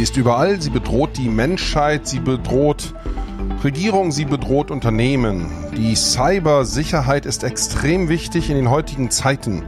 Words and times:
Sie 0.00 0.04
ist 0.04 0.16
überall, 0.16 0.62
sie 0.62 0.70
bedroht 0.70 1.18
die 1.18 1.28
Menschheit, 1.28 2.08
sie 2.08 2.20
bedroht 2.20 2.94
Regierung, 3.62 4.12
sie 4.12 4.24
bedroht 4.24 4.70
Unternehmen. 4.70 5.50
Die 5.76 5.94
Cybersicherheit 5.94 7.26
ist 7.26 7.44
extrem 7.44 8.08
wichtig 8.08 8.48
in 8.48 8.56
den 8.56 8.70
heutigen 8.70 9.10
Zeiten. 9.10 9.62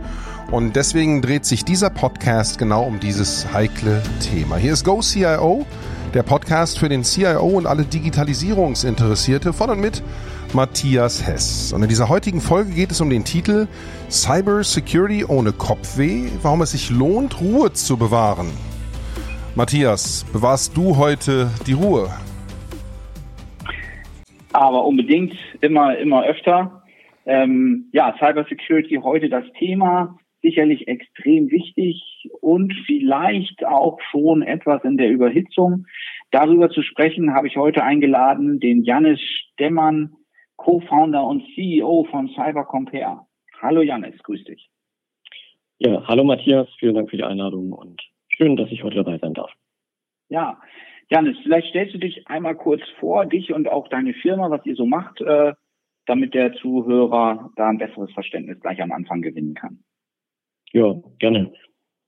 Und 0.51 0.75
deswegen 0.75 1.21
dreht 1.21 1.45
sich 1.45 1.67
dieser 1.67 1.91
Podcast 1.91 2.57
genau 2.57 2.85
um 2.85 2.99
dieses 2.99 3.53
heikle 3.53 4.03
Thema. 4.21 4.57
Hier 4.57 4.73
ist 4.73 4.87
GoCIO, 4.87 5.67
der 6.15 6.23
Podcast 6.23 6.79
für 6.79 6.89
den 6.89 7.05
CIO 7.05 7.49
und 7.49 7.67
alle 7.67 7.85
Digitalisierungsinteressierte 7.85 9.53
von 9.53 9.69
und 9.69 9.81
mit 9.81 10.03
Matthias 10.55 11.27
Hess. 11.27 11.75
Und 11.75 11.83
in 11.83 11.91
dieser 11.91 12.09
heutigen 12.09 12.41
Folge 12.41 12.71
geht 12.71 12.91
es 12.91 13.03
um 13.03 13.11
den 13.11 13.25
Titel 13.25 13.69
Cyber 14.09 14.65
Security 14.65 15.27
ohne 15.27 15.53
Kopfweh, 15.53 16.31
warum 16.41 16.63
es 16.63 16.71
sich 16.71 16.89
lohnt, 16.89 17.39
Ruhe 17.39 17.75
zu 17.75 17.99
bewahren. 17.99 18.49
Matthias, 19.55 20.25
bewahrst 20.33 20.75
du 20.75 20.97
heute 20.97 21.51
die 21.67 21.75
Ruhe? 21.75 22.09
Aber 24.55 24.87
unbedingt, 24.87 25.35
immer, 25.61 25.99
immer 25.99 26.25
öfter. 26.25 26.83
Ähm, 27.27 27.91
ja, 27.93 28.15
Cyber 28.19 28.47
Security 28.49 28.99
heute 29.03 29.29
das 29.29 29.45
Thema, 29.59 30.17
sicherlich 30.41 30.89
extrem 30.89 31.51
wichtig 31.51 32.31
und 32.41 32.73
vielleicht 32.87 33.67
auch 33.67 33.99
schon 34.11 34.41
etwas 34.41 34.85
in 34.85 34.97
der 34.97 35.11
Überhitzung. 35.11 35.85
Darüber 36.31 36.71
zu 36.71 36.81
sprechen, 36.81 37.35
habe 37.35 37.47
ich 37.47 37.59
heute 37.59 37.85
eingeladen 37.85 38.59
den 38.59 38.85
Janis 38.85 39.21
Stemmann, 39.21 40.15
Co-Founder 40.57 41.25
und 41.25 41.45
CEO 41.55 42.07
von 42.11 42.29
CyberCompare. 42.29 43.27
Hallo 43.61 43.83
Janis, 43.83 44.15
grüß 44.23 44.45
dich. 44.45 44.71
Ja, 45.79 46.03
hallo 46.07 46.25
Matthias, 46.25 46.69
vielen 46.79 46.95
Dank 46.95 47.11
für 47.11 47.19
die 47.19 47.25
Einladung 47.25 47.73
und 47.73 48.01
schön, 48.37 48.57
dass 48.57 48.71
ich 48.71 48.83
heute 48.83 48.97
dabei 48.97 49.19
sein 49.19 49.35
darf. 49.35 49.53
Ja, 50.29 50.59
Janis, 51.11 51.37
vielleicht 51.43 51.69
stellst 51.69 51.95
du 51.95 51.99
dich 51.99 52.27
einmal 52.27 52.55
kurz 52.55 52.83
vor, 52.99 53.27
dich 53.27 53.53
und 53.53 53.69
auch 53.69 53.89
deine 53.89 54.15
Firma, 54.15 54.51
was 54.51 54.65
ihr 54.65 54.75
so 54.75 54.87
macht, 54.87 55.21
äh, 55.21 55.53
damit 56.07 56.35
der 56.35 56.55
Zuhörer 56.55 57.51
da 57.57 57.69
ein 57.69 57.79
besseres 57.79 58.11
Verständnis 58.13 58.61
gleich 58.61 58.83
am 58.83 58.93
Anfang 58.93 59.21
gewinnen 59.21 59.55
kann. 59.55 59.81
Ja, 60.73 60.95
gerne. 61.19 61.53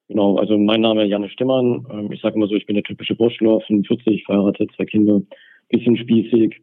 Genau, 0.09 0.37
also 0.37 0.59
mein 0.59 0.81
Name 0.81 1.05
ist 1.05 1.11
Janis 1.11 1.33
Stemmann. 1.33 1.87
Ähm, 1.91 2.13
ich 2.13 2.21
sage 2.21 2.37
immer 2.37 2.47
so, 2.47 2.55
ich 2.55 2.67
bin 2.67 2.75
der 2.75 2.83
typische 2.83 3.15
Burschler, 3.15 3.61
45, 3.61 4.25
verheiratet, 4.25 4.71
zwei 4.77 4.85
Kinder, 4.85 5.21
bisschen 5.69 5.97
spießig, 5.97 6.63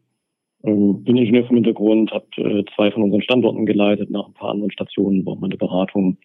ähm, 0.64 1.02
bin 1.02 1.16
Ingenieur 1.16 1.46
vom 1.46 1.56
Hintergrund, 1.56 2.12
habe 2.12 2.26
äh, 2.36 2.64
zwei 2.74 2.90
von 2.92 3.02
unseren 3.02 3.22
Standorten 3.22 3.66
geleitet, 3.66 4.10
nach 4.10 4.26
ein 4.26 4.34
paar 4.34 4.50
anderen 4.50 4.70
Stationen 4.70 5.24
braucht 5.24 5.40
man 5.40 5.50
eine 5.50 5.58
Beratung 5.58 6.18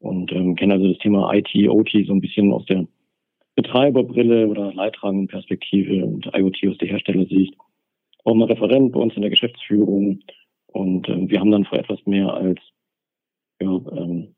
und 0.00 0.32
ähm, 0.32 0.56
kenne 0.56 0.74
also 0.74 0.88
das 0.88 0.98
Thema 0.98 1.32
IT, 1.32 1.54
OT 1.68 1.90
so 2.06 2.12
ein 2.12 2.20
bisschen 2.20 2.52
aus 2.52 2.64
der 2.66 2.86
Betreiberbrille 3.54 4.48
oder 4.48 4.72
Leitrangenperspektive 4.72 6.04
und 6.04 6.26
IoT 6.34 6.58
aus 6.68 6.78
der 6.78 6.88
Herstellersicht. 6.88 7.54
Auch 8.24 8.34
mal 8.34 8.46
Referent 8.46 8.92
bei 8.92 9.00
uns 9.00 9.14
in 9.14 9.22
der 9.22 9.30
Geschäftsführung 9.30 10.20
und 10.66 11.08
ähm, 11.08 11.30
wir 11.30 11.40
haben 11.40 11.50
dann 11.50 11.64
vor 11.64 11.78
etwas 11.78 12.04
mehr 12.06 12.32
als 12.32 12.60
ja, 13.60 13.68
ähm, 13.68 14.34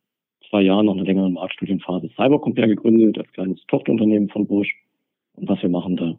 zwei 0.48 0.62
Jahren 0.62 0.86
noch 0.86 0.94
eine 0.94 1.04
längere 1.04 1.30
Marktstudienphase 1.30 2.10
Cybercompare 2.16 2.68
gegründet 2.68 3.18
als 3.18 3.32
kleines 3.32 3.64
Tochterunternehmen 3.66 4.28
von 4.28 4.46
Bosch. 4.46 4.74
Und 5.34 5.48
was 5.48 5.62
wir 5.62 5.68
machen, 5.68 5.96
da 5.96 6.18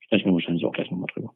sprechen 0.00 0.26
wir 0.26 0.34
wahrscheinlich 0.34 0.64
auch 0.64 0.72
gleich 0.72 0.90
nochmal 0.90 1.08
drüber 1.12 1.32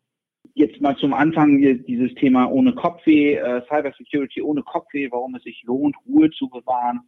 jetzt 0.54 0.80
mal 0.80 0.96
zum 0.96 1.14
Anfang 1.14 1.60
dieses 1.60 2.14
Thema 2.14 2.46
ohne 2.50 2.74
Kopfweh, 2.74 3.34
äh, 3.34 3.62
Cyber 3.68 3.92
Security 3.96 4.42
ohne 4.42 4.62
Kopfweh, 4.62 5.10
warum 5.10 5.34
es 5.34 5.42
sich 5.42 5.62
lohnt, 5.64 5.96
Ruhe 6.06 6.30
zu 6.30 6.48
bewahren, 6.48 7.00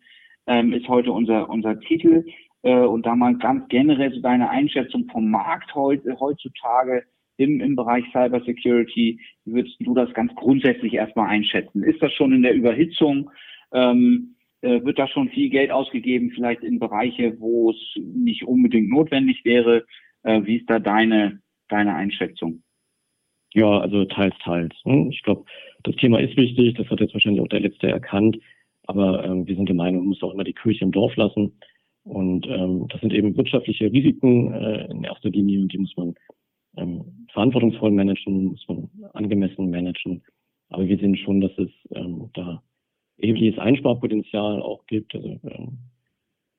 ähm, 0.47 0.73
ist 0.73 0.89
heute 0.89 1.13
unser, 1.13 1.49
unser 1.49 1.79
Titel. 1.81 2.25
Äh, 2.63 2.75
und 2.75 3.07
da 3.07 3.15
mal 3.15 3.37
ganz 3.37 3.69
generell 3.69 4.13
so 4.13 4.21
deine 4.21 4.49
Einschätzung 4.51 5.07
vom 5.11 5.31
Markt 5.31 5.75
heute, 5.75 6.19
heutzutage 6.19 7.05
im, 7.37 7.61
im 7.61 7.77
Bereich 7.77 8.05
Cyber 8.13 8.41
Security, 8.41 9.21
wie 9.45 9.53
würdest 9.53 9.77
du 9.81 9.95
das 9.95 10.13
ganz 10.15 10.35
grundsätzlich 10.35 10.95
erstmal 10.95 11.29
einschätzen? 11.29 11.83
Ist 11.83 12.01
das 12.03 12.13
schon 12.13 12.33
in 12.33 12.43
der 12.43 12.55
Überhitzung? 12.55 13.31
Ähm, 13.73 14.37
äh, 14.61 14.83
wird 14.85 14.99
da 14.99 15.07
schon 15.09 15.29
viel 15.29 15.51
Geld 15.51 15.71
ausgegeben, 15.71 16.31
vielleicht 16.31 16.63
in 16.63 16.79
Bereiche, 16.79 17.39
wo 17.39 17.71
es 17.71 17.77
nicht 17.97 18.45
unbedingt 18.45 18.89
notwendig 18.89 19.45
wäre? 19.45 19.85
Äh, 20.23 20.43
wie 20.45 20.57
ist 20.57 20.71
da 20.71 20.79
deine, 20.79 21.41
deine 21.69 21.95
Einschätzung? 21.95 22.63
Ja, 23.53 23.79
also 23.79 24.05
teils, 24.07 24.35
teils. 24.43 24.75
Ne? 24.85 25.09
Ich 25.11 25.23
glaube, 25.23 25.45
das 25.83 25.95
Thema 25.97 26.19
ist 26.19 26.37
wichtig, 26.37 26.75
das 26.75 26.89
hat 26.89 27.01
jetzt 27.01 27.15
wahrscheinlich 27.15 27.43
auch 27.43 27.49
der 27.49 27.61
Letzte 27.61 27.89
erkannt, 27.89 28.39
aber 28.87 29.25
ähm, 29.25 29.47
wir 29.47 29.57
sind 29.57 29.69
der 29.69 29.77
Meinung, 29.77 30.01
man 30.01 30.09
muss 30.09 30.23
auch 30.23 30.33
immer 30.33 30.45
die 30.45 30.53
Kirche 30.53 30.85
im 30.85 30.93
Dorf 30.93 31.15
lassen. 31.17 31.53
Und 32.05 32.47
ähm, 32.47 32.87
das 32.89 33.01
sind 33.01 33.15
eben 33.15 33.37
wirtschaftliche 33.37 33.91
Risiken 33.91 34.53
äh, 34.53 34.91
in 34.91 35.05
erster 35.05 35.31
Linie 35.31 35.63
und 35.63 35.73
die 35.73 35.79
muss 35.79 35.97
man 35.97 36.15
ähm, 36.77 37.27
verantwortungsvoll 37.33 37.93
managen, 37.93 38.45
muss 38.45 38.65
man 38.69 38.91
angemessen 39.15 39.71
managen. 39.71 40.23
Aber 40.69 40.87
wir 40.87 40.99
sehen 40.99 41.17
schon, 41.17 41.41
dass 41.41 41.53
es 41.57 41.71
ähm, 41.93 42.31
da 42.35 42.63
erhebliches 43.19 43.59
Einsparpotenzial 43.59 44.61
auch 44.61 44.85
gibt, 44.87 45.15
also 45.15 45.29
ähm, 45.45 45.79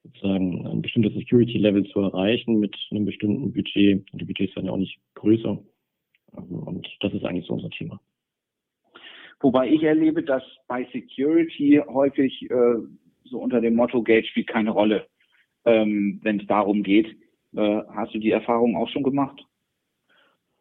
sozusagen 0.04 0.66
ein 0.66 0.82
bestimmtes 0.82 1.14
Security-Level 1.14 1.86
zu 1.86 2.00
erreichen 2.00 2.60
mit 2.60 2.76
einem 2.92 3.06
bestimmten 3.06 3.52
Budget. 3.54 4.12
Und 4.12 4.22
die 4.22 4.26
Budgets 4.26 4.56
werden 4.56 4.68
ja 4.68 4.72
auch 4.72 4.78
nicht 4.78 4.98
größer. 5.16 5.60
Und 6.32 6.88
das 7.02 7.14
ist 7.14 7.24
eigentlich 7.24 7.46
so 7.46 7.54
unser 7.54 7.70
Thema. 7.70 8.00
Wobei 9.40 9.70
ich 9.70 9.84
erlebe, 9.84 10.24
dass 10.24 10.44
bei 10.68 10.88
Security 10.92 11.82
häufig 11.88 12.50
äh, 12.50 12.76
so 13.26 13.40
unter 13.40 13.62
dem 13.62 13.76
Motto 13.76 14.02
Geld 14.02 14.28
spielt 14.28 14.48
keine 14.48 14.72
Rolle, 14.72 15.08
ähm, 15.66 16.20
wenn 16.24 16.40
es 16.40 16.48
darum 16.48 16.84
geht. 16.84 17.08
Äh, 17.56 17.82
hast 17.90 18.14
du 18.14 18.20
die 18.20 18.32
Erfahrung 18.32 18.76
auch 18.76 18.90
schon 18.90 19.04
gemacht? 19.04 19.46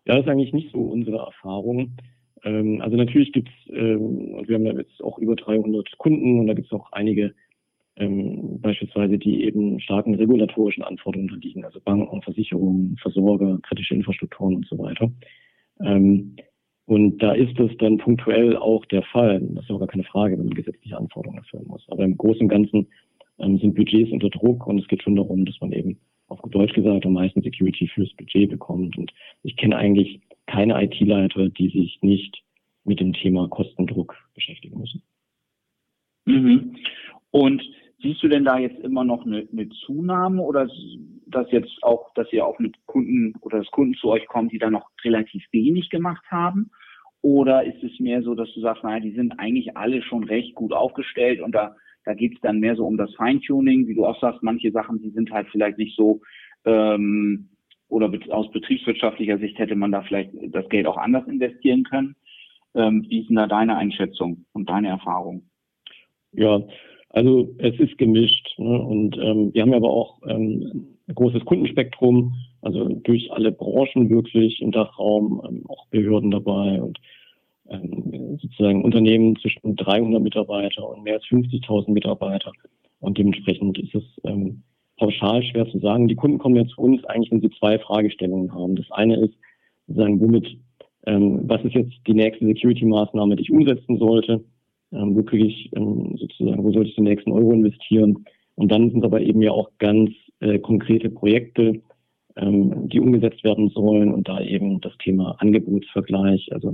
Ja, 0.07 0.17
das 0.17 0.25
ist 0.25 0.31
eigentlich 0.31 0.53
nicht 0.53 0.73
so 0.73 0.81
unsere 0.81 1.19
Erfahrung. 1.19 1.97
Ähm, 2.43 2.81
also 2.83 2.97
natürlich 2.97 3.33
gibt's, 3.33 3.53
ähm, 3.69 4.43
wir 4.47 4.57
haben 4.57 4.67
ja 4.67 4.75
jetzt 4.75 5.03
auch 5.03 5.19
über 5.19 5.35
300 5.35 5.97
Kunden 5.99 6.41
und 6.41 6.47
da 6.47 6.55
gibt's 6.55 6.73
auch 6.73 6.93
einige 6.93 7.35
ähm, 7.97 8.61
beispielsweise, 8.61 9.19
die 9.19 9.45
eben 9.45 9.81
starken 9.81 10.15
regulatorischen 10.15 10.83
Anforderungen 10.83 11.31
unterliegen, 11.31 11.65
also 11.65 11.81
Banken, 11.81 12.23
Versicherungen, 12.23 12.97
Versorger, 13.01 13.59
kritische 13.63 13.95
Infrastrukturen 13.95 14.57
und 14.57 14.67
so 14.67 14.79
weiter. 14.79 15.11
Ähm, 15.81 16.37
und 16.87 17.19
da 17.19 17.33
ist 17.33 17.59
es 17.59 17.71
dann 17.79 17.99
punktuell 17.99 18.57
auch 18.57 18.85
der 18.87 19.03
Fall. 19.03 19.41
Das 19.41 19.65
ist 19.65 19.71
auch 19.71 19.79
gar 19.79 19.89
keine 19.89 20.05
Frage, 20.05 20.37
wenn 20.39 20.47
man 20.47 20.55
gesetzliche 20.55 20.97
Anforderungen 20.97 21.39
erfüllen 21.39 21.67
muss. 21.67 21.85
Aber 21.89 22.05
im 22.05 22.17
Großen 22.17 22.43
und 22.43 22.49
Ganzen 22.49 22.87
ähm, 23.39 23.59
sind 23.59 23.75
Budgets 23.75 24.13
unter 24.13 24.31
Druck 24.31 24.67
und 24.67 24.79
es 24.79 24.89
geht 24.89 25.03
schon 25.03 25.17
darum, 25.17 25.45
dass 25.45 25.61
man 25.61 25.73
eben 25.73 25.99
auf 26.29 26.41
Deutsch 26.51 26.75
gesagt 26.75 27.07
am 27.07 27.15
meisten 27.15 27.43
Security 27.43 27.89
fürs 27.89 28.13
Budget 28.15 28.51
bekommt. 28.51 28.99
Und 28.99 29.13
ich 29.43 29.57
kenne 29.57 29.77
eigentlich 29.77 30.21
keine 30.47 30.83
IT-Leiter, 30.83 31.49
die 31.49 31.71
sich 31.71 31.99
nicht 32.03 32.43
mit 32.85 33.01
dem 33.01 33.15
Thema 33.15 33.49
Kostendruck 33.49 34.15
beschäftigen 34.35 34.79
müssen. 34.79 35.03
Mhm. 36.27 36.77
Und 37.31 37.63
Siehst 38.05 38.23
du 38.23 38.29
denn 38.29 38.45
da 38.45 38.59
jetzt 38.59 38.79
immer 38.81 39.03
noch 39.03 39.25
eine, 39.25 39.49
eine 39.51 39.69
Zunahme 39.87 40.43
oder 40.43 40.69
dass 41.35 41.51
jetzt 41.51 41.73
auch, 41.83 42.13
dass 42.15 42.33
ihr 42.33 42.47
auch 42.47 42.59
mit 42.59 42.75
Kunden 42.87 43.35
oder 43.41 43.59
dass 43.59 43.71
Kunden 43.71 43.95
zu 43.95 44.09
euch 44.11 44.27
kommen, 44.27 44.49
die 44.49 44.59
da 44.59 44.71
noch 44.71 44.91
relativ 45.05 45.45
wenig 45.53 45.91
gemacht 45.91 46.25
haben? 46.31 46.71
Oder 47.23 47.65
ist 47.65 47.83
es 47.83 47.99
mehr 48.01 48.23
so, 48.23 48.35
dass 48.35 48.53
du 48.53 48.61
sagst, 48.61 48.85
naja, 48.85 49.01
die 49.01 49.15
sind 49.15 49.39
eigentlich 49.39 49.77
alle 49.77 50.03
schon 50.03 50.25
recht 50.25 50.55
gut 50.55 50.73
aufgestellt 50.73 51.41
und 51.41 51.55
da, 51.55 51.75
da 52.05 52.15
geht 52.15 52.35
es 52.35 52.41
dann 52.41 52.61
mehr 52.61 52.77
so 52.77 52.87
um 52.87 52.97
das 52.97 53.15
Feintuning, 53.15 53.87
wie 53.87 53.95
du 53.95 54.05
auch 54.05 54.21
sagst, 54.21 54.43
manche 54.43 54.71
Sachen, 54.73 55.01
die 55.01 55.11
sind 55.11 55.31
halt 55.31 55.49
vielleicht 55.51 55.79
nicht 55.79 55.97
so 55.97 56.21
ähm, 56.65 57.49
oder 57.89 58.11
aus 58.31 58.51
betriebswirtschaftlicher 58.51 59.39
Sicht 59.39 59.59
hätte 59.59 59.77
man 59.77 59.93
da 59.93 60.03
vielleicht 60.03 60.33
das 60.49 60.69
Geld 60.69 60.87
auch 60.87 60.97
anders 60.97 61.27
investieren 61.27 61.85
können. 61.85 62.17
Ähm, 62.75 63.07
wie 63.09 63.21
ist 63.21 63.29
denn 63.29 63.37
da 63.37 63.47
deine 63.47 63.77
Einschätzung 63.77 64.47
und 64.53 64.69
deine 64.69 64.89
Erfahrung? 64.89 65.49
Ja, 66.33 66.61
also 67.15 67.49
es 67.59 67.79
ist 67.79 67.97
gemischt. 67.97 68.59
Ne? 68.59 68.83
Und 68.83 69.17
ähm, 69.19 69.55
wir 69.55 69.63
haben 69.63 69.73
aber 69.73 69.91
auch 69.91 70.21
ähm, 70.27 70.89
ein 71.07 71.15
großes 71.15 71.45
Kundenspektrum, 71.45 72.35
also 72.61 72.89
durch 72.89 73.31
alle 73.33 73.53
Branchen 73.53 74.11
wirklich 74.11 74.61
im 74.61 74.73
Dachraum, 74.73 75.41
ähm, 75.49 75.65
auch 75.69 75.87
Behörden 75.89 76.33
dabei 76.33 76.83
und 76.83 76.99
ähm, 77.69 78.39
sozusagen 78.43 78.85
Unternehmen 78.85 79.37
zwischen 79.37 79.77
300 79.77 80.21
Mitarbeiter 80.21 80.89
und 80.89 81.05
mehr 81.05 81.15
als 81.15 81.25
50.000 81.27 81.93
Mitarbeiter. 81.93 82.51
Und 82.99 83.17
dementsprechend 83.17 83.79
ist 83.79 83.95
es 83.95 84.05
ähm, 84.25 84.65
pauschal 84.97 85.43
schwer 85.45 85.69
zu 85.69 85.79
sagen. 85.79 86.09
Die 86.09 86.17
Kunden 86.17 86.39
kommen 86.39 86.57
ja 86.57 86.67
zu 86.67 86.81
uns 86.81 87.05
eigentlich, 87.05 87.31
wenn 87.31 87.41
sie 87.41 87.51
zwei 87.59 87.79
Fragestellungen 87.79 88.53
haben. 88.53 88.75
Das 88.75 88.91
eine 88.91 89.21
ist, 89.21 89.35
sozusagen, 89.87 90.21
womit, 90.21 90.57
ähm, 91.07 91.43
was 91.45 91.63
ist 91.65 91.75
jetzt 91.75 91.95
die 92.09 92.15
nächste 92.15 92.45
Security-Maßnahme, 92.45 93.37
die 93.37 93.43
ich 93.43 93.53
umsetzen 93.53 93.99
sollte? 93.99 94.43
Ähm, 94.95 95.17
wo 95.17 95.23
kriege 95.23 95.47
ich 95.47 95.71
ähm, 95.77 96.17
sozusagen, 96.17 96.63
wo 96.63 96.73
sollte 96.73 96.91
ich 96.91 96.97
den 96.97 97.05
nächsten 97.05 97.33
Euro 97.33 97.53
investieren. 97.53 98.25
Und 98.57 98.71
dann 98.71 98.91
sind 98.91 99.05
aber 99.05 99.21
eben 99.21 99.43
ja 99.43 99.51
auch 99.51 99.71
ganz 99.79 100.11
äh, 100.41 100.59
konkrete 100.59 101.11
Projekte, 101.11 101.83
ähm, 102.37 102.89
die 102.89 103.01
umgesetzt 103.01 103.43
werden 103.45 103.69
sollen 103.71 104.13
und 104.13 104.29
da 104.29 104.41
eben 104.41 104.81
das 104.81 104.97
Thema 104.99 105.37
Angebotsvergleich, 105.39 106.49
also 106.53 106.73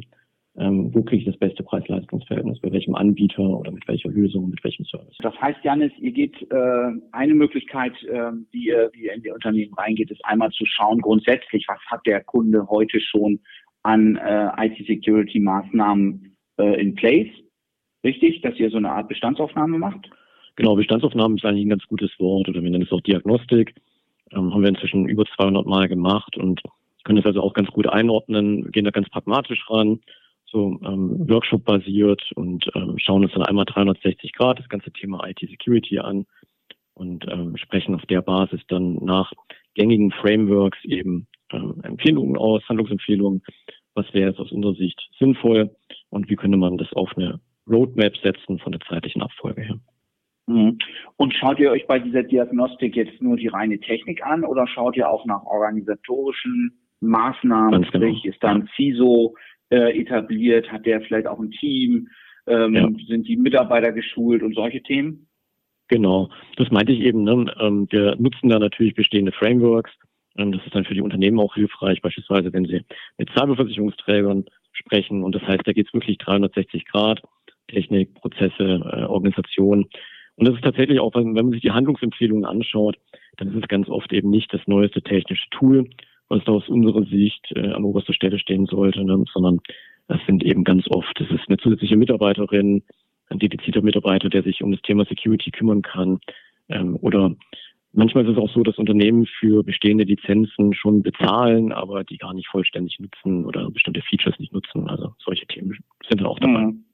ähm, 0.59 0.93
wo 0.93 1.03
kriege 1.03 1.23
ich 1.23 1.27
das 1.27 1.39
beste 1.39 1.63
Preis-Leistungs-Verhältnis, 1.63 2.61
bei 2.61 2.73
welchem 2.73 2.95
Anbieter 2.95 3.43
oder 3.43 3.71
mit 3.71 3.87
welcher 3.87 4.11
Lösung, 4.11 4.51
mit 4.51 4.63
welchem 4.65 4.85
Service. 4.85 5.17
Das 5.21 5.35
heißt, 5.41 5.61
Janis, 5.63 5.93
ihr 5.99 6.13
geht 6.13 6.35
äh, 6.51 6.91
eine 7.13 7.35
Möglichkeit, 7.35 7.93
äh, 8.05 8.33
wie, 8.51 8.67
ihr, 8.67 8.91
wie 8.93 9.05
ihr 9.05 9.15
in 9.15 9.23
die 9.23 9.31
Unternehmen 9.31 9.73
reingeht, 9.75 10.11
ist 10.11 10.25
einmal 10.25 10.51
zu 10.51 10.65
schauen, 10.67 11.01
grundsätzlich, 11.01 11.65
was 11.69 11.79
hat 11.87 12.01
der 12.05 12.23
Kunde 12.25 12.69
heute 12.69 13.01
schon 13.01 13.41
an 13.83 14.17
äh, 14.17 14.67
IT-Security-Maßnahmen 14.67 16.37
äh, 16.59 16.81
in 16.81 16.95
place. 16.95 17.29
Richtig, 18.05 18.41
dass 18.43 18.59
ihr 18.59 18.71
so 18.71 18.79
eine 18.79 18.91
Art 18.91 19.09
Bestandsaufnahme 19.09 19.79
macht? 19.79 20.11
Genau, 20.57 20.75
Bestandsaufnahme 20.75 21.37
ist 21.37 21.45
eigentlich 21.45 21.67
ein 21.67 21.71
ganz 21.71 21.87
gutes 21.87 22.11
Wort 22.19 22.49
oder 22.49 22.63
wir 22.63 22.71
nennen 22.71 22.85
es 22.85 22.93
auch 22.93 23.01
Diagnostik. 23.01 23.75
Ähm, 24.33 24.53
haben 24.53 24.63
wir 24.63 24.69
inzwischen 24.69 25.09
über 25.09 25.25
200 25.37 25.67
Mal 25.67 25.89
gemacht 25.89 26.37
und 26.37 26.61
können 27.05 27.19
es 27.19 27.27
also 27.27 27.43
auch 27.43 27.55
ganz 27.55 27.69
gut 27.71 27.89
einordnen, 27.89 28.71
gehen 28.71 28.85
da 28.85 28.91
ganz 28.91 29.09
pragmatisch 29.09 29.65
ran 29.69 30.01
so 30.51 30.79
ähm, 30.85 31.29
Workshop-basiert 31.29 32.33
und 32.35 32.69
ähm, 32.75 32.99
schauen 32.99 33.25
uns 33.25 33.33
dann 33.33 33.45
einmal 33.45 33.65
360 33.65 34.33
Grad 34.33 34.59
das 34.59 34.69
ganze 34.69 34.93
Thema 34.93 35.27
IT-Security 35.27 36.01
an 36.01 36.27
und 36.95 37.27
ähm, 37.31 37.57
sprechen 37.57 37.95
auf 37.95 38.05
der 38.07 38.23
Basis 38.23 38.61
dann 38.69 38.97
nach 38.97 39.33
gängigen 39.75 40.11
Frameworks 40.11 40.79
eben 40.85 41.27
ähm, 41.53 41.81
Empfehlungen 41.83 42.37
aus, 42.37 42.63
Handlungsempfehlungen, 42.69 43.43
was 43.95 44.13
wäre 44.13 44.31
jetzt 44.31 44.41
aus 44.41 44.53
unserer 44.53 44.75
Sicht 44.75 45.01
sinnvoll 45.19 45.75
und 46.11 46.29
wie 46.29 46.37
könnte 46.37 46.59
man 46.59 46.79
das 46.79 46.93
auf 46.93 47.17
eine 47.17 47.41
Roadmap 47.69 48.17
setzen 48.19 48.59
von 48.59 48.73
der 48.73 48.81
zeitlichen 48.83 49.23
Abfolge 49.23 49.63
her. 49.63 49.81
Mhm. 50.47 50.79
Und 51.17 51.35
schaut 51.35 51.59
ihr 51.59 51.71
euch 51.71 51.87
bei 51.87 51.99
dieser 51.99 52.23
Diagnostik 52.23 52.97
jetzt 52.97 53.21
nur 53.23 53.37
die 53.37 53.49
reine 53.49 53.79
Technik 53.79 54.25
an 54.25 54.45
oder 54.45 54.67
schaut 54.67 54.97
ihr 54.97 55.09
auch 55.09 55.25
nach 55.27 55.45
organisatorischen 55.45 56.79
Maßnahmen? 57.01 57.83
Ganz 57.83 57.91
genau. 57.91 58.07
Sprich, 58.07 58.25
ist 58.25 58.43
dann 58.43 58.69
CISO 58.77 59.37
äh, 59.71 59.99
etabliert? 60.01 60.71
Hat 60.71 60.87
der 60.87 61.01
vielleicht 61.03 61.27
auch 61.27 61.39
ein 61.39 61.51
Team? 61.51 62.09
Ähm, 62.47 62.75
ja. 62.75 62.89
Sind 63.07 63.29
die 63.29 63.37
Mitarbeiter 63.37 63.93
geschult 63.93 64.43
und 64.43 64.55
solche 64.55 64.83
Themen? 64.83 65.29
Genau, 65.89 66.31
das 66.57 66.71
meinte 66.71 66.93
ich 66.93 67.01
eben. 67.01 67.25
Ne? 67.25 67.53
Ähm, 67.61 67.87
wir 67.91 68.17
nutzen 68.17 68.49
da 68.49 68.59
natürlich 68.59 68.95
bestehende 68.95 69.33
Frameworks. 69.33 69.91
Ähm, 70.37 70.53
das 70.53 70.65
ist 70.65 70.75
dann 70.75 70.85
für 70.85 70.95
die 70.95 71.01
Unternehmen 71.01 71.41
auch 71.41 71.55
hilfreich, 71.55 72.01
beispielsweise 72.01 72.53
wenn 72.53 72.65
sie 72.65 72.83
mit 73.19 73.31
Cyberversicherungsträgern 73.31 74.45
sprechen. 74.73 75.23
Und 75.23 75.35
das 75.35 75.43
heißt, 75.43 75.63
da 75.65 75.73
geht 75.73 75.89
es 75.89 75.95
wirklich 75.95 76.19
360 76.19 76.87
Grad, 76.87 77.23
Technik, 77.71 78.15
Prozesse, 78.15 78.81
äh, 78.93 79.05
Organisation. 79.05 79.87
Und 80.37 80.49
das 80.49 80.55
ist 80.55 80.65
tatsächlich 80.65 81.01
auch, 81.01 81.15
wenn 81.15 81.33
man 81.33 81.51
sich 81.51 81.63
die 81.63 81.71
Handlungsempfehlungen 81.71 82.45
anschaut, 82.45 82.97
dann 83.37 83.49
ist 83.49 83.63
es 83.63 83.69
ganz 83.69 83.89
oft 83.89 84.13
eben 84.13 84.31
nicht 84.31 84.53
das 84.53 84.61
neueste 84.67 85.03
technische 85.03 85.49
Tool, 85.51 85.89
was 86.29 86.43
da 86.45 86.53
aus 86.53 86.69
unserer 86.69 87.05
Sicht 87.05 87.53
äh, 87.57 87.73
an 87.73 87.85
oberster 87.85 88.15
Stelle 88.15 88.39
stehen 88.39 88.67
sollte, 88.67 89.05
ne? 89.05 89.25
sondern 89.33 89.61
das 90.09 90.21
sind 90.27 90.43
eben 90.43 90.65
ganz 90.65 90.87
oft, 90.89 91.21
das 91.21 91.31
ist 91.31 91.49
eine 91.49 91.59
zusätzliche 91.59 91.97
Mitarbeiterin, 91.97 92.83
ein 93.29 93.39
dedizierter 93.39 93.83
Mitarbeiter, 93.83 94.29
der 94.29 94.43
sich 94.43 94.63
um 94.63 94.73
das 94.73 94.83
Thema 94.83 95.05
Security 95.05 95.51
kümmern 95.51 95.83
kann. 95.83 96.21
Ähm, 96.69 96.97
oder 97.01 97.35
manchmal 97.93 98.25
ist 98.25 98.33
es 98.33 98.39
auch 98.39 98.51
so, 98.51 98.63
dass 98.63 98.79
Unternehmen 98.79 99.27
für 99.27 99.63
bestehende 99.63 100.05
Lizenzen 100.05 100.75
schon 100.75 101.03
bezahlen, 101.03 101.73
aber 101.73 102.05
die 102.05 102.19
gar 102.19 102.35
nicht 102.35 102.49
vollständig 102.49 102.99
nutzen 102.99 103.45
oder 103.45 103.71
bestimmte 103.71 104.03
Features 104.03 104.39
nicht 104.39 104.53
nutzen. 104.53 104.89
Also 104.89 105.15
solche 105.19 105.47
Themen 105.47 105.79
sind 106.09 106.21
dann 106.21 106.27
auch 106.27 106.39
dabei. 106.39 106.67
Mhm. 106.67 106.85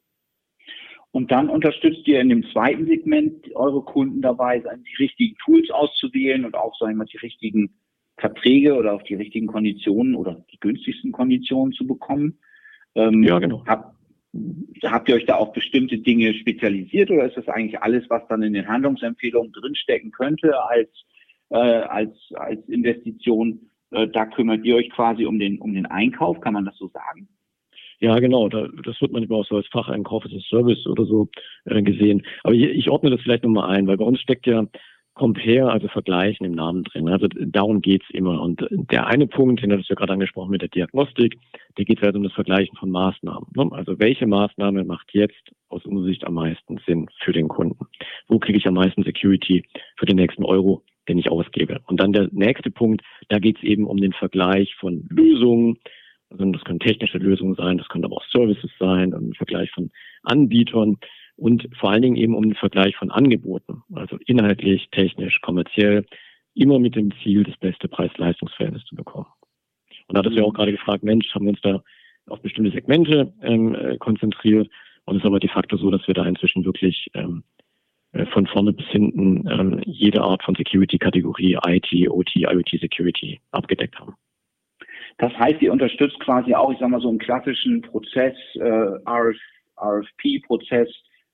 Und 1.16 1.30
dann 1.30 1.48
unterstützt 1.48 2.06
ihr 2.06 2.20
in 2.20 2.28
dem 2.28 2.44
zweiten 2.52 2.84
Segment 2.84 3.32
eure 3.56 3.80
Kunden 3.80 4.20
dabei, 4.20 4.58
die 4.58 5.02
richtigen 5.02 5.34
Tools 5.42 5.70
auszuwählen 5.70 6.44
und 6.44 6.54
auch, 6.54 6.76
sagen 6.78 6.92
wir 6.92 6.96
mal, 6.98 7.04
die 7.06 7.16
richtigen 7.16 7.70
Verträge 8.18 8.74
oder 8.74 8.92
auf 8.92 9.02
die 9.04 9.14
richtigen 9.14 9.46
Konditionen 9.46 10.14
oder 10.14 10.44
die 10.52 10.60
günstigsten 10.60 11.12
Konditionen 11.12 11.72
zu 11.72 11.86
bekommen. 11.86 12.38
Ähm, 12.96 13.22
ja, 13.22 13.38
genau. 13.38 13.64
Hab, 13.64 13.94
habt 14.84 15.08
ihr 15.08 15.14
euch 15.14 15.24
da 15.24 15.36
auf 15.36 15.54
bestimmte 15.54 15.96
Dinge 15.96 16.34
spezialisiert 16.34 17.10
oder 17.10 17.24
ist 17.24 17.38
das 17.38 17.48
eigentlich 17.48 17.80
alles, 17.80 18.04
was 18.10 18.28
dann 18.28 18.42
in 18.42 18.52
den 18.52 18.68
Handlungsempfehlungen 18.68 19.52
drinstecken 19.52 20.10
könnte 20.10 20.52
als, 20.68 20.90
äh, 21.48 21.56
als, 21.56 22.14
als 22.34 22.62
Investition? 22.68 23.70
Äh, 23.90 24.06
da 24.08 24.26
kümmert 24.26 24.66
ihr 24.66 24.76
euch 24.76 24.90
quasi 24.90 25.24
um 25.24 25.38
den, 25.38 25.60
um 25.60 25.72
den 25.72 25.86
Einkauf, 25.86 26.42
kann 26.42 26.52
man 26.52 26.66
das 26.66 26.76
so 26.76 26.88
sagen? 26.88 27.26
Ja, 28.00 28.18
genau. 28.18 28.48
Da, 28.48 28.68
das 28.84 29.00
wird 29.00 29.12
manchmal 29.12 29.40
auch 29.40 29.46
so 29.46 29.56
als 29.56 29.66
Facheinkauf 29.68 30.24
als 30.24 30.44
Service 30.48 30.86
oder 30.86 31.04
so 31.06 31.28
äh, 31.64 31.82
gesehen. 31.82 32.22
Aber 32.42 32.54
ich, 32.54 32.90
ordne 32.90 33.10
das 33.10 33.20
vielleicht 33.20 33.44
nochmal 33.44 33.70
ein, 33.70 33.86
weil 33.86 33.96
bei 33.96 34.04
uns 34.04 34.20
steckt 34.20 34.46
ja 34.46 34.66
Compare, 35.16 35.72
also 35.72 35.88
vergleichen 35.88 36.44
im 36.44 36.52
Namen 36.52 36.84
drin. 36.84 37.08
Also 37.08 37.26
darum 37.28 37.80
geht's 37.80 38.04
immer. 38.10 38.40
Und 38.42 38.66
der 38.70 39.06
eine 39.06 39.26
Punkt, 39.26 39.62
den 39.62 39.72
hattest 39.72 39.88
du 39.88 39.94
ja 39.94 39.98
gerade 39.98 40.12
angesprochen 40.12 40.50
mit 40.50 40.60
der 40.60 40.68
Diagnostik, 40.68 41.38
der 41.78 41.86
geht 41.86 42.02
halt 42.02 42.14
um 42.16 42.22
das 42.22 42.34
Vergleichen 42.34 42.76
von 42.76 42.90
Maßnahmen. 42.90 43.48
Ne? 43.56 43.68
Also 43.72 43.98
welche 43.98 44.26
Maßnahme 44.26 44.84
macht 44.84 45.08
jetzt 45.12 45.52
aus 45.70 45.86
unserer 45.86 46.06
Sicht 46.06 46.26
am 46.26 46.34
meisten 46.34 46.78
Sinn 46.86 47.08
für 47.24 47.32
den 47.32 47.48
Kunden? 47.48 47.86
Wo 48.28 48.38
kriege 48.38 48.58
ich 48.58 48.66
am 48.66 48.74
meisten 48.74 49.04
Security 49.04 49.64
für 49.96 50.04
den 50.04 50.16
nächsten 50.16 50.44
Euro, 50.44 50.82
den 51.08 51.16
ich 51.16 51.30
ausgebe? 51.30 51.80
Und 51.86 51.98
dann 51.98 52.12
der 52.12 52.28
nächste 52.32 52.70
Punkt, 52.70 53.02
da 53.30 53.38
geht's 53.38 53.62
eben 53.62 53.86
um 53.86 53.96
den 53.96 54.12
Vergleich 54.12 54.74
von 54.74 55.06
Lösungen. 55.08 55.78
Also 56.30 56.44
das 56.46 56.64
können 56.64 56.80
technische 56.80 57.18
Lösungen 57.18 57.54
sein, 57.54 57.78
das 57.78 57.88
können 57.88 58.04
aber 58.04 58.16
auch 58.16 58.24
Services 58.26 58.70
sein, 58.78 59.14
ein 59.14 59.34
Vergleich 59.34 59.70
von 59.70 59.90
Anbietern 60.22 60.98
und 61.36 61.68
vor 61.78 61.90
allen 61.90 62.02
Dingen 62.02 62.16
eben 62.16 62.34
um 62.34 62.42
den 62.42 62.54
Vergleich 62.54 62.96
von 62.96 63.10
Angeboten, 63.10 63.82
also 63.94 64.18
inhaltlich, 64.26 64.88
technisch, 64.90 65.40
kommerziell, 65.40 66.04
immer 66.54 66.78
mit 66.78 66.96
dem 66.96 67.12
Ziel, 67.22 67.44
das 67.44 67.56
beste 67.58 67.88
Preis-Leistungs-Verhältnis 67.88 68.84
zu 68.84 68.96
bekommen. 68.96 69.26
Und 70.08 70.14
da 70.14 70.20
hattest 70.20 70.36
du 70.36 70.40
ja 70.40 70.46
auch 70.46 70.54
gerade 70.54 70.72
gefragt, 70.72 71.04
Mensch, 71.04 71.32
haben 71.34 71.44
wir 71.44 71.50
uns 71.50 71.60
da 71.60 71.82
auf 72.26 72.40
bestimmte 72.40 72.72
Segmente 72.72 73.32
ähm, 73.42 73.74
äh, 73.74 73.98
konzentriert 73.98 74.68
und 75.04 75.16
es 75.16 75.22
ist 75.22 75.26
aber 75.26 75.40
de 75.40 75.48
facto 75.48 75.76
so, 75.76 75.90
dass 75.90 76.06
wir 76.06 76.14
da 76.14 76.24
inzwischen 76.24 76.64
wirklich 76.64 77.08
ähm, 77.14 77.44
äh, 78.12 78.26
von 78.26 78.46
vorne 78.46 78.72
bis 78.72 78.86
hinten 78.86 79.48
ähm, 79.48 79.80
jede 79.84 80.22
Art 80.22 80.42
von 80.42 80.54
Security-Kategorie, 80.54 81.58
IT, 81.66 82.10
OT, 82.10 82.34
IoT-Security 82.34 83.40
abgedeckt 83.52 83.98
haben. 83.98 84.14
Das 85.18 85.32
heißt, 85.38 85.62
ihr 85.62 85.72
unterstützt 85.72 86.20
quasi 86.20 86.54
auch, 86.54 86.72
ich 86.72 86.78
sag 86.78 86.90
mal, 86.90 87.00
so 87.00 87.08
einen 87.08 87.18
klassischen 87.18 87.82
Prozess, 87.82 88.34
äh, 88.54 88.98
RFP-Prozess, 89.78 90.88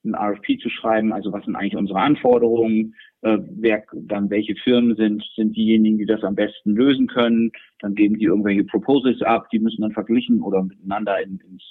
ein 0.05 0.15
RFP 0.15 0.59
zu 0.61 0.69
schreiben, 0.69 1.13
also 1.13 1.33
was 1.33 1.45
sind 1.45 1.57
eigentlich 1.57 1.77
unsere 1.77 2.01
Anforderungen, 2.01 2.95
äh, 3.23 3.39
wer 3.41 3.85
dann 3.93 4.31
welche 4.31 4.57
Firmen 4.57 4.97
sind, 4.97 5.25
sind 5.37 5.57
diejenigen, 5.57 5.99
die 5.99 6.07
das 6.07 6.25
am 6.25 6.35
besten 6.35 6.75
lösen 6.75 7.07
können, 7.07 7.53
dann 7.81 7.95
geben 7.95 8.19
die 8.19 8.25
irgendwelche 8.25 8.65
Proposals 8.65 9.23
ab, 9.23 9.49
die 9.51 9.61
müssen 9.61 9.83
dann 9.83 9.93
verglichen 9.93 10.43
oder 10.43 10.63
miteinander 10.63 11.21
in, 11.23 11.41
ins 11.49 11.63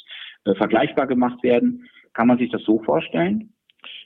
äh, 0.46 0.56
vergleichbar 0.56 1.08
gemacht 1.08 1.44
werden. 1.44 1.88
Kann 2.14 2.28
man 2.28 2.38
sich 2.38 2.52
das 2.52 2.64
so 2.64 2.80
vorstellen? 2.80 3.54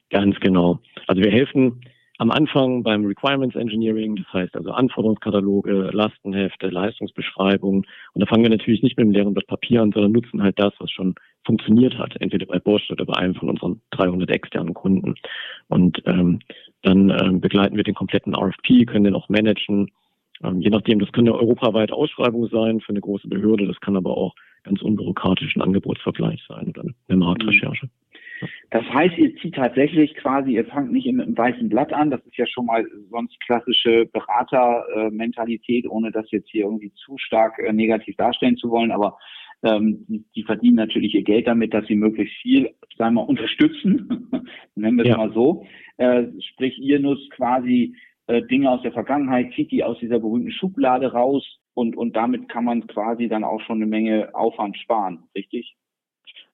Ganz 0.10 0.40
genau. 0.40 0.80
Also 1.08 1.22
wir 1.22 1.32
helfen 1.32 1.82
am 2.18 2.32
Anfang 2.32 2.84
beim 2.84 3.06
Requirements 3.06 3.56
Engineering, 3.56 4.16
das 4.16 4.34
heißt 4.34 4.56
also 4.56 4.72
Anforderungskataloge, 4.72 5.90
Lastenhefte, 5.92 6.68
Leistungsbeschreibungen. 6.70 7.86
Und 8.14 8.22
da 8.22 8.26
fangen 8.26 8.44
wir 8.44 8.50
natürlich 8.50 8.84
nicht 8.84 8.98
mit 8.98 9.06
dem 9.06 9.12
leeren 9.12 9.34
Blatt 9.34 9.48
Papier 9.48 9.82
an, 9.82 9.92
sondern 9.92 10.14
nutzen 10.14 10.42
halt 10.42 10.58
das, 10.58 10.74
was 10.80 10.92
schon 10.92 11.16
funktioniert 11.46 11.98
hat, 11.98 12.16
entweder 12.20 12.46
bei 12.46 12.60
Bosch 12.60 12.90
oder 12.90 13.06
bei 13.06 13.14
einem 13.16 13.36
von 13.36 13.50
unseren 13.50 13.82
300 13.92 14.30
externen 14.30 14.74
Kunden. 14.74 15.16
Und 15.68 16.02
ähm, 16.06 16.40
dann 16.84 17.10
ähm, 17.10 17.42
begleiten 17.42 17.76
wir 17.76 17.84
den 17.84 17.96
kompletten 17.96 18.36
RFP, 18.36 18.86
können 18.86 19.06
den 19.06 19.16
auch 19.16 19.30
managen. 19.30 19.92
Ähm, 20.44 20.62
je 20.62 20.70
nachdem, 20.70 21.00
das 21.00 21.12
kann 21.12 21.28
eine 21.28 21.38
europaweit 21.38 21.92
Ausschreibung 21.92 22.48
sein 22.50 22.80
für 22.80 22.90
eine 22.90 23.02
große 23.02 23.28
Behörde, 23.28 23.68
das 23.68 23.80
kann 23.82 23.98
aber 23.98 24.18
auch 24.18 24.34
ganz 24.64 24.82
unbürokratisch 24.82 25.56
ein 25.56 25.62
Angebotsvergleich 25.62 26.42
sein 26.48 26.70
oder 26.70 26.84
eine 27.08 27.18
Marktrecherche. 27.18 27.90
Das 28.70 28.84
heißt, 28.86 29.18
ihr 29.18 29.36
zieht 29.38 29.56
tatsächlich 29.56 30.16
quasi, 30.16 30.52
ihr 30.52 30.66
fangt 30.66 30.92
nicht 30.92 31.08
im, 31.08 31.20
im 31.20 31.38
weißen 31.38 31.70
Blatt 31.70 31.94
an, 31.94 32.12
das 32.12 32.26
ist 32.26 32.38
ja 32.38 32.46
schon 32.48 32.66
mal 32.66 32.86
sonst 33.10 33.40
klassische 33.42 34.06
Beratermentalität, 34.08 35.88
ohne 35.90 36.12
das 36.12 36.30
jetzt 36.32 36.50
hier 36.50 36.66
irgendwie 36.66 36.92
zu 36.94 37.18
stark 37.18 37.60
äh, 37.60 37.72
negativ 37.72 38.16
darstellen 38.18 38.58
zu 38.58 38.70
wollen, 38.70 38.92
aber 38.92 39.18
ähm, 39.64 40.06
die, 40.08 40.26
die, 40.36 40.44
verdienen 40.44 40.76
natürlich 40.76 41.14
ihr 41.16 41.24
Geld 41.24 41.48
damit, 41.48 41.74
dass 41.74 41.86
sie 41.88 41.96
möglichst 41.96 42.36
viel, 42.42 42.70
sagen 42.98 43.16
wir, 43.16 43.28
unterstützen, 43.28 44.30
nennen 44.76 44.98
wir 44.98 45.06
es 45.06 45.10
ja. 45.10 45.18
mal 45.18 45.34
so. 45.34 45.66
Äh, 45.98 46.26
sprich, 46.54 46.78
ihr 46.80 47.00
nutzt 47.00 47.32
quasi 47.32 47.96
äh, 48.28 48.42
Dinge 48.44 48.70
aus 48.70 48.82
der 48.82 48.92
Vergangenheit, 48.92 49.54
zieht 49.54 49.72
die 49.72 49.84
aus 49.84 49.98
dieser 50.00 50.20
berühmten 50.20 50.52
Schublade 50.52 51.12
raus 51.12 51.60
und, 51.74 51.96
und 51.96 52.16
damit 52.16 52.50
kann 52.50 52.66
man 52.66 52.88
quasi 52.88 53.28
dann 53.28 53.44
auch 53.44 53.62
schon 53.62 53.78
eine 53.78 53.86
Menge 53.86 54.34
Aufwand 54.34 54.78
sparen, 54.78 55.24
richtig? 55.36 55.76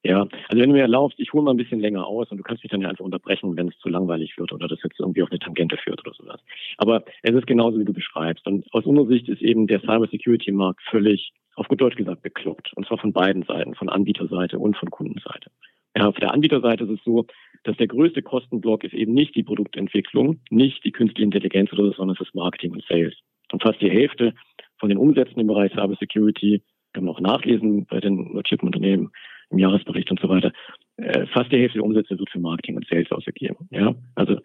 Ja, 0.03 0.21
also 0.21 0.61
wenn 0.61 0.69
du 0.69 0.75
mir 0.75 0.81
erlaubst, 0.81 1.19
ich 1.19 1.31
hole 1.31 1.43
mal 1.43 1.51
ein 1.51 1.57
bisschen 1.57 1.79
länger 1.79 2.07
aus 2.07 2.31
und 2.31 2.37
du 2.37 2.43
kannst 2.43 2.63
mich 2.63 2.71
dann 2.71 2.81
ja 2.81 2.89
einfach 2.89 3.05
unterbrechen, 3.05 3.55
wenn 3.55 3.67
es 3.67 3.77
zu 3.77 3.89
langweilig 3.89 4.35
wird 4.37 4.51
oder 4.51 4.67
das 4.67 4.79
jetzt 4.83 4.99
irgendwie 4.99 5.21
auf 5.21 5.29
eine 5.29 5.37
Tangente 5.37 5.77
führt 5.77 6.01
oder 6.01 6.15
sowas. 6.15 6.41
Aber 6.77 7.03
es 7.21 7.35
ist 7.35 7.45
genauso, 7.45 7.79
wie 7.79 7.85
du 7.85 7.93
beschreibst. 7.93 8.47
Und 8.47 8.65
aus 8.73 8.85
unserer 8.85 9.05
Sicht 9.07 9.29
ist 9.29 9.43
eben 9.43 9.67
der 9.67 9.79
Cybersecurity-Markt 9.81 10.81
völlig, 10.89 11.33
auf 11.55 11.67
gut 11.67 11.81
Deutsch 11.81 11.97
gesagt, 11.97 12.23
bekloppt. 12.23 12.73
Und 12.75 12.87
zwar 12.87 12.97
von 12.97 13.13
beiden 13.13 13.43
Seiten, 13.43 13.75
von 13.75 13.89
Anbieterseite 13.89 14.57
und 14.57 14.75
von 14.75 14.89
Kundenseite. 14.89 15.51
Ja, 15.95 16.07
auf 16.07 16.15
der 16.15 16.33
Anbieterseite 16.33 16.85
ist 16.85 16.91
es 16.91 17.03
so, 17.05 17.27
dass 17.63 17.77
der 17.77 17.87
größte 17.87 18.23
Kostenblock 18.23 18.83
ist 18.83 18.93
eben 18.93 19.13
nicht 19.13 19.35
die 19.35 19.43
Produktentwicklung, 19.43 20.39
nicht 20.49 20.83
die 20.83 20.91
künstliche 20.91 21.25
Intelligenz 21.25 21.71
oder 21.73 21.83
so, 21.83 21.93
sondern 21.93 22.15
es 22.19 22.27
ist 22.27 22.33
Marketing 22.33 22.71
und 22.71 22.83
Sales. 22.85 23.13
Und 23.51 23.61
fast 23.61 23.81
die 23.81 23.91
Hälfte 23.91 24.33
von 24.79 24.89
den 24.89 24.97
Umsätzen 24.97 25.39
im 25.39 25.47
Bereich 25.47 25.71
Cybersecurity 25.73 26.63
kann 26.93 27.05
man 27.05 27.13
auch 27.13 27.19
nachlesen 27.19 27.85
bei 27.85 27.99
den 27.99 28.33
notierten 28.33 28.67
Unternehmen 28.67 29.11
im 29.51 29.59
Jahresbericht 29.59 30.09
und 30.11 30.19
so 30.19 30.29
weiter. 30.29 30.51
Äh, 30.97 31.25
fast 31.27 31.51
die 31.51 31.57
Hälfte 31.57 31.79
der 31.79 31.85
Umsätze 31.85 32.17
wird 32.17 32.29
für 32.29 32.39
Marketing 32.39 32.75
und 32.75 32.87
Sales 32.87 33.11
ausgegeben. 33.11 33.67
Ja, 33.69 33.95
also 34.15 34.37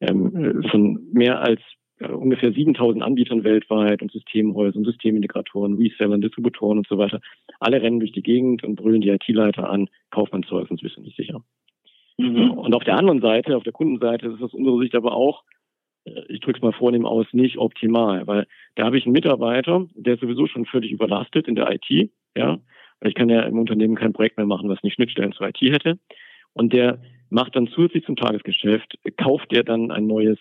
ähm, 0.00 0.64
von 0.70 1.00
mehr 1.12 1.40
als 1.40 1.60
äh, 2.00 2.08
ungefähr 2.08 2.52
7000 2.52 3.02
Anbietern 3.02 3.44
weltweit 3.44 4.02
und 4.02 4.12
Systemhäusern, 4.12 4.84
Systemintegratoren, 4.84 5.74
Resellern, 5.74 6.20
Distributoren 6.20 6.78
und 6.78 6.88
so 6.88 6.98
weiter. 6.98 7.20
Alle 7.60 7.80
rennen 7.80 8.00
durch 8.00 8.12
die 8.12 8.22
Gegend 8.22 8.64
und 8.64 8.76
brüllen 8.76 9.00
die 9.00 9.10
IT-Leiter 9.10 9.68
an, 9.68 9.88
Kaufmannszeug, 10.10 10.68
sonst 10.68 10.82
bist 10.82 10.96
du 10.96 11.02
nicht 11.02 11.16
sicher. 11.16 11.42
Mhm. 12.18 12.52
Und 12.52 12.74
auf 12.74 12.84
der 12.84 12.96
anderen 12.96 13.20
Seite, 13.20 13.56
auf 13.56 13.64
der 13.64 13.72
Kundenseite, 13.72 14.26
ist 14.26 14.34
es 14.34 14.42
aus 14.42 14.54
unserer 14.54 14.78
Sicht 14.78 14.94
aber 14.94 15.14
auch, 15.14 15.44
äh, 16.04 16.22
ich 16.28 16.40
drücke 16.40 16.58
es 16.58 16.62
mal 16.62 16.72
vornehm 16.72 17.06
aus, 17.06 17.26
nicht 17.32 17.58
optimal, 17.58 18.26
weil 18.26 18.46
da 18.74 18.84
habe 18.84 18.98
ich 18.98 19.06
einen 19.06 19.12
Mitarbeiter, 19.12 19.86
der 19.94 20.14
ist 20.14 20.20
sowieso 20.20 20.46
schon 20.46 20.66
völlig 20.66 20.92
überlastet 20.92 21.48
in 21.48 21.54
der 21.54 21.72
IT, 21.72 22.10
ja, 22.36 22.58
weil 23.00 23.10
ich 23.10 23.14
kann 23.14 23.28
ja 23.28 23.42
im 23.42 23.58
Unternehmen 23.58 23.96
kein 23.96 24.12
Projekt 24.12 24.36
mehr 24.36 24.46
machen, 24.46 24.68
was 24.68 24.82
nicht 24.82 24.94
Schnittstellen 24.94 25.32
zur 25.32 25.48
IT 25.48 25.60
hätte. 25.60 25.98
Und 26.52 26.72
der 26.72 27.00
macht 27.30 27.56
dann 27.56 27.66
zusätzlich 27.68 28.04
zum 28.04 28.16
Tagesgeschäft, 28.16 28.98
kauft 29.16 29.50
der 29.52 29.64
dann 29.64 29.90
ein 29.90 30.06
neues 30.06 30.38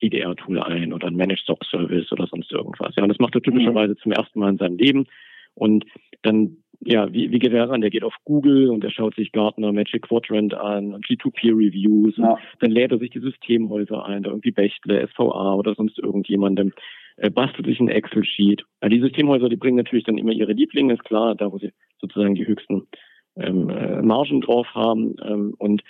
EDR-Tool 0.00 0.60
ein 0.60 0.92
oder 0.92 1.08
ein 1.08 1.16
Managed 1.16 1.40
Stock 1.40 1.64
Service 1.64 2.10
oder 2.12 2.26
sonst 2.26 2.50
irgendwas. 2.50 2.94
Ja, 2.96 3.02
und 3.02 3.10
das 3.10 3.18
macht 3.18 3.34
er 3.34 3.42
typischerweise 3.42 3.96
zum 3.96 4.12
ersten 4.12 4.40
Mal 4.40 4.50
in 4.50 4.58
seinem 4.58 4.78
Leben. 4.78 5.06
Und 5.54 5.84
dann, 6.22 6.56
ja, 6.80 7.12
wie, 7.12 7.30
wie 7.30 7.38
geht 7.38 7.52
er 7.52 7.68
ran? 7.68 7.82
Der 7.82 7.90
geht 7.90 8.04
auf 8.04 8.14
Google 8.24 8.70
und 8.70 8.82
er 8.82 8.90
schaut 8.90 9.14
sich 9.14 9.32
Gartner 9.32 9.72
Magic 9.72 10.02
Quadrant 10.02 10.54
an 10.54 10.94
und 10.94 11.04
G2Peer-Reviews. 11.06 12.16
Ja. 12.16 12.38
Dann 12.60 12.70
lädt 12.70 12.92
er 12.92 12.98
sich 12.98 13.10
die 13.10 13.20
Systemhäuser 13.20 14.04
ein, 14.06 14.22
da 14.22 14.30
irgendwie 14.30 14.52
Bechtle, 14.52 15.06
SVA 15.08 15.54
oder 15.54 15.74
sonst 15.74 15.98
irgendjemandem, 15.98 16.72
bastelt 17.28 17.66
sich 17.66 17.78
ein 17.80 17.88
Excel-Sheet. 17.88 18.64
Ja, 18.82 18.88
die 18.88 19.00
Systemhäuser, 19.00 19.50
die 19.50 19.56
bringen 19.56 19.76
natürlich 19.76 20.04
dann 20.04 20.16
immer 20.16 20.32
ihre 20.32 20.52
Lieblinge, 20.52 20.94
ist 20.94 21.04
klar, 21.04 21.34
da 21.34 21.52
wo 21.52 21.58
sie 21.58 21.72
sozusagen 22.00 22.34
die 22.34 22.46
höchsten 22.46 22.86
ähm, 23.36 23.68
äh, 23.68 24.00
Margen 24.00 24.40
drauf 24.40 24.66
haben. 24.74 25.16
Ähm, 25.22 25.54
und 25.58 25.82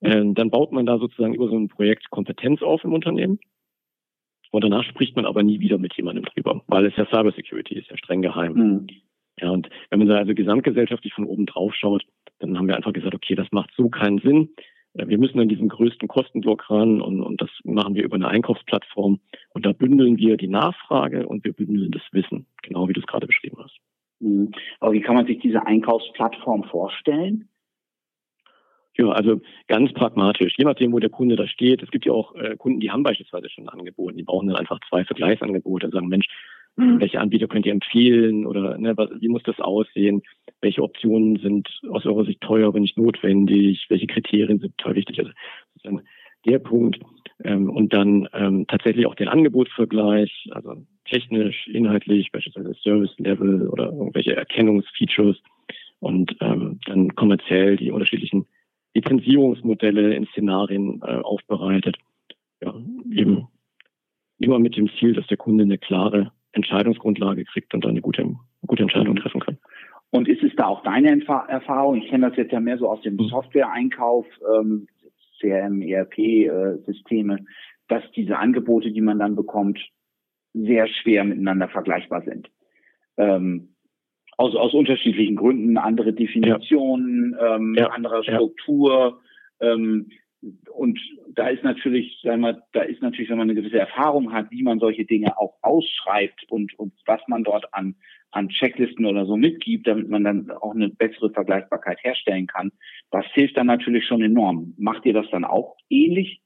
äh, 0.00 0.24
dann 0.24 0.50
baut 0.50 0.72
man 0.72 0.86
da 0.86 0.98
sozusagen 0.98 1.34
über 1.34 1.48
so 1.48 1.56
ein 1.56 1.68
Projekt 1.68 2.10
Kompetenz 2.10 2.62
auf 2.62 2.82
im 2.84 2.92
Unternehmen. 2.92 3.38
Und 4.50 4.64
danach 4.64 4.84
spricht 4.84 5.16
man 5.16 5.24
aber 5.24 5.42
nie 5.42 5.60
wieder 5.60 5.78
mit 5.78 5.94
jemandem 5.94 6.24
drüber, 6.24 6.62
weil 6.66 6.86
es 6.86 6.96
ja 6.96 7.06
Cybersecurity 7.06 7.78
ist, 7.78 7.90
ja 7.90 7.96
streng 7.96 8.20
geheim. 8.20 8.52
Mhm. 8.52 8.86
Ja, 9.40 9.50
und 9.50 9.68
wenn 9.90 9.98
man 9.98 10.08
da 10.08 10.16
also 10.16 10.34
gesamtgesellschaftlich 10.34 11.14
von 11.14 11.24
oben 11.24 11.46
drauf 11.46 11.74
schaut, 11.74 12.04
dann 12.38 12.58
haben 12.58 12.68
wir 12.68 12.76
einfach 12.76 12.92
gesagt, 12.92 13.14
okay, 13.14 13.34
das 13.34 13.50
macht 13.50 13.70
so 13.76 13.88
keinen 13.88 14.18
Sinn. 14.18 14.50
Äh, 14.94 15.08
wir 15.08 15.18
müssen 15.18 15.40
an 15.40 15.48
diesen 15.48 15.68
größten 15.68 16.08
Kostenblock 16.08 16.68
ran 16.70 17.00
und, 17.00 17.22
und 17.22 17.40
das 17.40 17.50
machen 17.64 17.94
wir 17.94 18.04
über 18.04 18.16
eine 18.16 18.28
Einkaufsplattform. 18.28 19.20
Und 19.54 19.66
da 19.66 19.72
bündeln 19.72 20.16
wir 20.16 20.36
die 20.36 20.48
Nachfrage 20.48 21.26
und 21.26 21.44
wir 21.44 21.52
bündeln 21.52 21.90
das 21.90 22.02
Wissen, 22.12 22.46
genau 22.62 22.88
wie 22.88 22.92
du 22.92 23.00
es 23.00 23.06
gerade 23.06 23.26
beschrieben 23.26 23.58
hast. 23.62 23.78
Mhm. 24.20 24.52
Aber 24.80 24.92
wie 24.92 25.00
kann 25.00 25.14
man 25.14 25.26
sich 25.26 25.38
diese 25.40 25.66
Einkaufsplattform 25.66 26.64
vorstellen? 26.64 27.48
Ja, 28.94 29.08
also 29.08 29.40
ganz 29.68 29.92
pragmatisch, 29.94 30.54
je 30.58 30.64
nachdem, 30.64 30.92
wo 30.92 30.98
der 30.98 31.10
Kunde 31.10 31.36
da 31.36 31.46
steht. 31.46 31.82
Es 31.82 31.90
gibt 31.90 32.04
ja 32.04 32.12
auch 32.12 32.34
äh, 32.34 32.56
Kunden, 32.56 32.80
die 32.80 32.90
haben 32.90 33.02
beispielsweise 33.02 33.48
schon 33.48 33.68
Angebote. 33.68 34.16
Die 34.16 34.22
brauchen 34.22 34.48
dann 34.48 34.56
einfach 34.56 34.78
zwei 34.88 35.04
Vergleichsangebote, 35.04 35.88
sagen, 35.88 36.08
Mensch, 36.08 36.26
mhm. 36.76 37.00
welche 37.00 37.18
Anbieter 37.18 37.48
könnt 37.48 37.64
ihr 37.64 37.72
empfehlen 37.72 38.46
oder 38.46 38.76
ne, 38.76 38.94
was, 38.96 39.08
wie 39.18 39.28
muss 39.28 39.42
das 39.44 39.58
aussehen? 39.60 40.22
Welche 40.60 40.82
Optionen 40.82 41.36
sind 41.36 41.68
aus 41.90 42.04
eurer 42.04 42.26
Sicht 42.26 42.42
teuer, 42.42 42.68
aber 42.68 42.80
nicht 42.80 42.98
notwendig? 42.98 43.86
Welche 43.88 44.06
Kriterien 44.06 44.58
sind 44.58 44.76
toll 44.76 44.94
wichtig? 44.94 45.18
Also 45.20 46.00
der 46.46 46.58
Punkt. 46.58 47.00
Ähm, 47.44 47.70
und 47.70 47.92
dann 47.92 48.28
ähm, 48.32 48.66
tatsächlich 48.68 49.06
auch 49.06 49.14
den 49.14 49.28
Angebotsvergleich, 49.28 50.48
also 50.52 50.84
technisch, 51.04 51.66
inhaltlich, 51.68 52.30
beispielsweise 52.32 52.74
Service 52.74 53.14
Level 53.18 53.68
oder 53.68 53.86
irgendwelche 53.86 54.36
Erkennungsfeatures 54.36 55.36
und 56.00 56.36
ähm, 56.40 56.80
dann 56.86 57.14
kommerziell 57.14 57.76
die 57.76 57.90
unterschiedlichen 57.90 58.46
Lizenzierungsmodelle 58.94 60.14
in 60.14 60.26
Szenarien 60.26 61.00
äh, 61.02 61.16
aufbereitet. 61.16 61.96
Ja, 62.60 62.74
eben 63.10 63.48
immer 64.38 64.58
mit 64.58 64.76
dem 64.76 64.88
Ziel, 64.98 65.14
dass 65.14 65.26
der 65.26 65.36
Kunde 65.36 65.64
eine 65.64 65.78
klare 65.78 66.32
Entscheidungsgrundlage 66.52 67.44
kriegt 67.44 67.74
und 67.74 67.84
dann 67.84 67.92
eine 67.92 68.02
gute, 68.02 68.22
eine 68.22 68.36
gute 68.66 68.82
Entscheidung 68.82 69.16
treffen 69.16 69.40
kann. 69.40 69.58
Und 70.10 70.28
ist 70.28 70.42
es 70.42 70.54
da 70.56 70.66
auch 70.66 70.82
deine 70.82 71.24
Erfahrung? 71.48 71.96
Ich 71.96 72.10
kenne 72.10 72.28
das 72.28 72.36
jetzt 72.36 72.52
ja 72.52 72.60
mehr 72.60 72.76
so 72.76 72.88
aus 72.88 73.00
dem 73.00 73.14
mhm. 73.14 73.28
Software-Einkauf, 73.28 74.26
ähm, 74.54 74.86
CRM, 75.42 75.82
ERP-Systeme, 75.82 77.34
äh, 77.34 77.44
dass 77.88 78.02
diese 78.12 78.38
Angebote, 78.38 78.92
die 78.92 79.00
man 79.00 79.18
dann 79.18 79.36
bekommt, 79.36 79.78
sehr 80.54 80.86
schwer 80.86 81.24
miteinander 81.24 81.68
vergleichbar 81.68 82.22
sind. 82.22 82.50
Ähm, 83.16 83.74
aus, 84.36 84.54
aus 84.56 84.72
unterschiedlichen 84.74 85.36
Gründen, 85.36 85.76
andere 85.76 86.12
Definitionen, 86.12 87.36
ja. 87.38 87.56
Ähm, 87.56 87.74
ja. 87.76 87.88
andere 87.88 88.22
Struktur. 88.22 89.20
Ja. 89.60 89.72
Ähm, 89.72 90.08
und 90.72 90.98
da 91.34 91.48
ist 91.48 91.62
natürlich, 91.62 92.18
sagen 92.22 92.40
wir, 92.40 92.62
da 92.72 92.82
ist 92.82 93.00
natürlich, 93.00 93.30
wenn 93.30 93.38
man 93.38 93.48
eine 93.48 93.60
gewisse 93.60 93.78
Erfahrung 93.78 94.32
hat, 94.32 94.50
wie 94.50 94.62
man 94.62 94.80
solche 94.80 95.04
Dinge 95.04 95.38
auch 95.38 95.54
ausschreibt 95.62 96.50
und, 96.50 96.76
und 96.78 96.92
was 97.06 97.20
man 97.28 97.44
dort 97.44 97.72
an, 97.72 97.94
an 98.32 98.48
Checklisten 98.48 99.06
oder 99.06 99.26
so 99.26 99.36
mitgibt, 99.36 99.86
damit 99.86 100.08
man 100.08 100.24
dann 100.24 100.50
auch 100.50 100.74
eine 100.74 100.88
bessere 100.88 101.30
Vergleichbarkeit 101.30 101.98
herstellen 102.02 102.46
kann. 102.46 102.72
Das 103.10 103.24
hilft 103.32 103.56
dann 103.56 103.66
natürlich 103.66 104.06
schon 104.06 104.22
enorm. 104.22 104.74
Macht 104.78 105.06
ihr 105.06 105.12
das 105.12 105.26
dann 105.30 105.44
auch 105.44 105.76
ähnlich? 105.88 106.40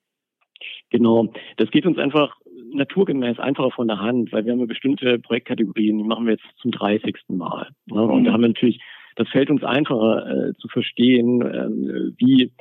Genau. 0.91 1.33
Das 1.57 1.71
geht 1.71 1.87
uns 1.87 1.99
einfach 1.99 2.37
naturgemäß 2.73 3.39
einfacher 3.39 3.71
von 3.71 3.89
der 3.89 4.01
Hand, 4.01 4.33
weil 4.33 4.45
wir 4.45 4.53
haben 4.53 4.61
ja 4.61 4.67
bestimmte 4.67 5.19
Projektkategorien, 5.19 5.99
die 5.99 6.05
machen 6.05 6.27
wir 6.27 6.33
jetzt 6.33 6.47
zum 6.59 6.71
30. 6.71 7.15
Mal. 7.29 7.71
Ne? 7.87 8.03
Und 8.03 8.25
da 8.25 8.33
haben 8.33 8.43
wir 8.43 8.49
natürlich, 8.49 8.81
das 9.15 9.29
fällt 9.29 9.51
uns 9.51 9.63
einfacher 9.63 10.49
äh, 10.49 10.55
zu 10.55 10.69
verstehen, 10.69 11.43
äh, 11.43 12.13
wie 12.19 12.53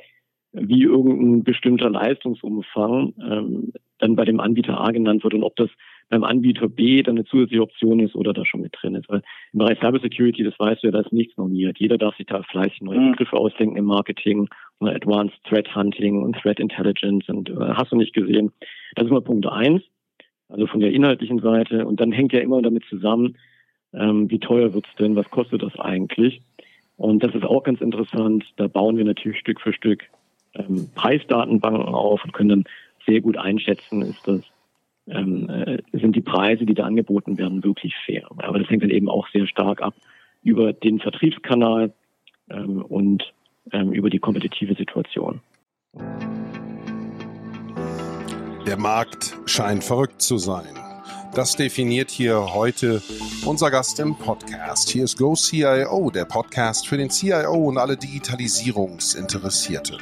wie 0.58 0.84
irgendein 0.84 1.44
bestimmter 1.44 1.90
Leistungsumfang 1.90 3.12
ähm, 3.20 3.72
dann 3.98 4.16
bei 4.16 4.24
dem 4.24 4.40
Anbieter 4.40 4.80
A 4.80 4.90
genannt 4.90 5.22
wird 5.22 5.34
und 5.34 5.42
ob 5.42 5.56
das 5.56 5.70
beim 6.08 6.24
Anbieter 6.24 6.68
B 6.68 7.02
dann 7.02 7.16
eine 7.16 7.24
zusätzliche 7.24 7.62
Option 7.62 8.00
ist 8.00 8.14
oder 8.14 8.32
da 8.32 8.44
schon 8.44 8.60
mit 8.60 8.74
drin 8.80 8.94
ist. 8.94 9.08
Weil 9.08 9.22
im 9.52 9.58
Bereich 9.58 9.78
Cybersecurity, 9.78 10.44
das 10.44 10.58
weißt 10.58 10.82
du 10.82 10.88
ja, 10.88 10.92
da 10.92 11.00
ist 11.00 11.12
nichts 11.12 11.36
normiert. 11.36 11.78
Jeder 11.78 11.98
darf 11.98 12.16
sich 12.16 12.26
da 12.26 12.42
fleißig 12.42 12.82
neue 12.82 13.00
mhm. 13.00 13.10
Begriffe 13.12 13.36
ausdenken 13.36 13.76
im 13.76 13.86
Marketing, 13.86 14.48
Advanced 14.80 15.36
Threat 15.44 15.74
Hunting 15.74 16.22
und 16.22 16.36
Threat 16.36 16.60
Intelligence 16.60 17.28
und 17.28 17.50
äh, 17.50 17.54
hast 17.58 17.92
du 17.92 17.96
nicht 17.96 18.14
gesehen. 18.14 18.52
Das 18.94 19.06
ist 19.06 19.10
mal 19.10 19.20
Punkt 19.20 19.46
eins, 19.46 19.82
also 20.48 20.66
von 20.66 20.80
der 20.80 20.92
inhaltlichen 20.92 21.40
Seite. 21.40 21.86
Und 21.86 22.00
dann 22.00 22.12
hängt 22.12 22.32
ja 22.32 22.40
immer 22.40 22.62
damit 22.62 22.84
zusammen, 22.88 23.36
ähm, 23.92 24.30
wie 24.30 24.38
teuer 24.38 24.74
wird's 24.74 24.94
denn, 24.98 25.16
was 25.16 25.28
kostet 25.30 25.62
das 25.62 25.76
eigentlich? 25.78 26.42
Und 26.96 27.22
das 27.22 27.34
ist 27.34 27.44
auch 27.44 27.62
ganz 27.62 27.80
interessant. 27.80 28.44
Da 28.56 28.68
bauen 28.68 28.96
wir 28.96 29.04
natürlich 29.04 29.38
Stück 29.38 29.60
für 29.60 29.72
Stück 29.72 30.04
ähm, 30.54 30.88
Preisdatenbanken 30.94 31.94
auf 31.94 32.24
und 32.24 32.32
können 32.32 32.48
dann 32.48 32.64
sehr 33.06 33.20
gut 33.20 33.36
einschätzen, 33.36 34.02
ist 34.02 34.26
das 34.26 34.40
ähm, 35.08 35.48
äh, 35.48 35.78
sind 35.92 36.16
die 36.16 36.20
Preise, 36.20 36.66
die 36.66 36.74
da 36.74 36.84
angeboten 36.84 37.38
werden, 37.38 37.64
wirklich 37.64 37.94
fair. 38.04 38.26
Aber 38.30 38.58
das 38.58 38.68
hängt 38.68 38.82
dann 38.82 38.90
eben 38.90 39.08
auch 39.08 39.28
sehr 39.28 39.46
stark 39.46 39.80
ab 39.82 39.94
über 40.42 40.72
den 40.72 40.98
Vertriebskanal 40.98 41.92
ähm, 42.50 42.82
und 42.82 43.32
ähm, 43.72 43.92
über 43.92 44.10
die 44.10 44.18
kompetitive 44.18 44.74
Situation. 44.74 45.40
Der 48.66 48.76
Markt 48.76 49.36
scheint 49.46 49.84
verrückt 49.84 50.20
zu 50.20 50.38
sein. 50.38 50.74
Das 51.34 51.54
definiert 51.54 52.10
hier 52.10 52.54
heute 52.54 53.00
unser 53.44 53.70
Gast 53.70 54.00
im 54.00 54.16
Podcast. 54.16 54.88
Hier 54.88 55.04
ist 55.04 55.18
Go 55.18 55.34
CIO, 55.34 56.10
der 56.10 56.24
Podcast 56.24 56.88
für 56.88 56.96
den 56.96 57.10
CIO 57.10 57.68
und 57.68 57.78
alle 57.78 57.96
Digitalisierungsinteressierte. 57.96 59.98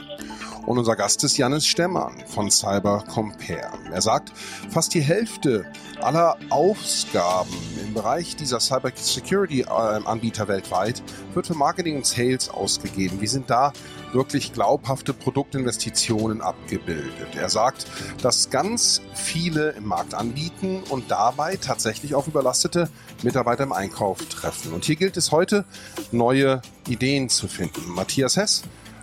Und 0.67 0.79
unser 0.79 0.97
Gast 0.97 1.23
ist 1.25 1.37
Janis 1.37 1.67
Stemmann 1.67 2.25
von 2.27 2.51
Cyber 2.51 3.05
Compare. 3.07 3.79
Er 3.93 4.01
sagt, 4.01 4.33
fast 4.71 4.95
die 4.95 5.03
Hälfte 5.03 5.67
aller 6.01 6.37
Ausgaben 6.49 7.55
im 7.83 7.93
Bereich 7.93 8.35
dieser 8.37 8.61
Cyber 8.61 8.91
Security 8.95 9.65
Anbieter 9.65 10.49
weltweit 10.49 11.03
wird 11.35 11.47
für 11.47 11.55
Marketing 11.55 11.97
und 11.97 12.07
Sales 12.07 12.49
ausgegeben. 12.49 13.21
Wie 13.21 13.27
sind 13.27 13.51
da 13.51 13.73
wirklich 14.13 14.53
glaubhafte 14.55 15.13
Produktinvestitionen 15.13 16.41
abgebildet? 16.41 17.37
Er 17.37 17.51
sagt, 17.51 17.87
dass 18.23 18.49
ganz 18.49 19.03
viele 19.13 19.71
im 19.73 19.87
Markt 19.87 20.15
anbieten 20.15 20.83
und 20.89 21.11
dabei 21.11 21.57
tatsächlich 21.57 22.15
auf 22.15 22.27
überlastete 22.27 22.89
Mitarbeiter 23.23 23.65
im 23.65 23.73
Einkauf 23.73 24.19
treffen. 24.29 24.73
Und 24.73 24.87
hier 24.87 24.97
gilt 24.97 25.19
es 25.19 25.31
heute, 25.31 25.67
neue 26.11 26.63
Ideen 26.89 27.29
zu 27.29 27.49
finden. 27.49 27.91
Matthias 27.91 28.37
Hess 28.37 28.63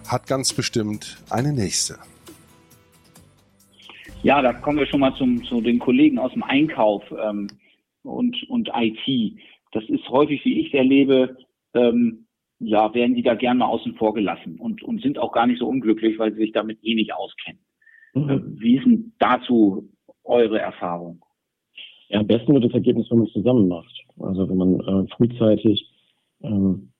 hat 0.09 0.27
ganz 0.27 0.53
bestimmt 0.53 1.17
eine 1.29 1.53
nächste. 1.53 1.95
Ja, 4.23 4.41
da 4.41 4.53
kommen 4.53 4.77
wir 4.77 4.85
schon 4.85 4.99
mal 4.99 5.15
zum, 5.15 5.43
zu 5.45 5.61
den 5.61 5.79
Kollegen 5.79 6.19
aus 6.19 6.31
dem 6.33 6.43
Einkauf 6.43 7.03
ähm, 7.11 7.47
und, 8.03 8.37
und 8.49 8.69
IT. 8.73 9.39
Das 9.71 9.83
ist 9.85 10.07
häufig, 10.09 10.45
wie 10.45 10.59
ich 10.59 10.67
es 10.67 10.73
erlebe, 10.73 11.37
ähm, 11.73 12.27
ja, 12.59 12.93
werden 12.93 13.15
die 13.15 13.23
da 13.23 13.33
gerne 13.33 13.59
mal 13.59 13.65
außen 13.65 13.95
vor 13.95 14.13
gelassen 14.13 14.59
und, 14.59 14.83
und 14.83 15.01
sind 15.01 15.17
auch 15.17 15.31
gar 15.31 15.47
nicht 15.47 15.59
so 15.59 15.67
unglücklich, 15.67 16.19
weil 16.19 16.33
sie 16.33 16.41
sich 16.41 16.51
damit 16.51 16.77
eh 16.83 16.93
nicht 16.93 17.13
auskennen. 17.13 17.61
Mhm. 18.13 18.29
Äh, 18.29 18.39
wie 18.61 18.77
ist 18.77 18.85
denn 18.85 19.13
dazu 19.17 19.89
eure 20.23 20.59
Erfahrung? 20.59 21.23
Ja, 22.09 22.19
am 22.19 22.27
besten 22.27 22.53
wird 22.53 22.65
das 22.65 22.73
Ergebnis, 22.73 23.09
wenn 23.09 23.19
man 23.19 23.27
es 23.27 23.33
zusammen 23.33 23.67
macht. 23.67 24.05
Also 24.19 24.47
wenn 24.47 24.57
man 24.57 24.79
äh, 24.79 25.07
frühzeitig 25.15 25.89
ähm, 26.43 26.90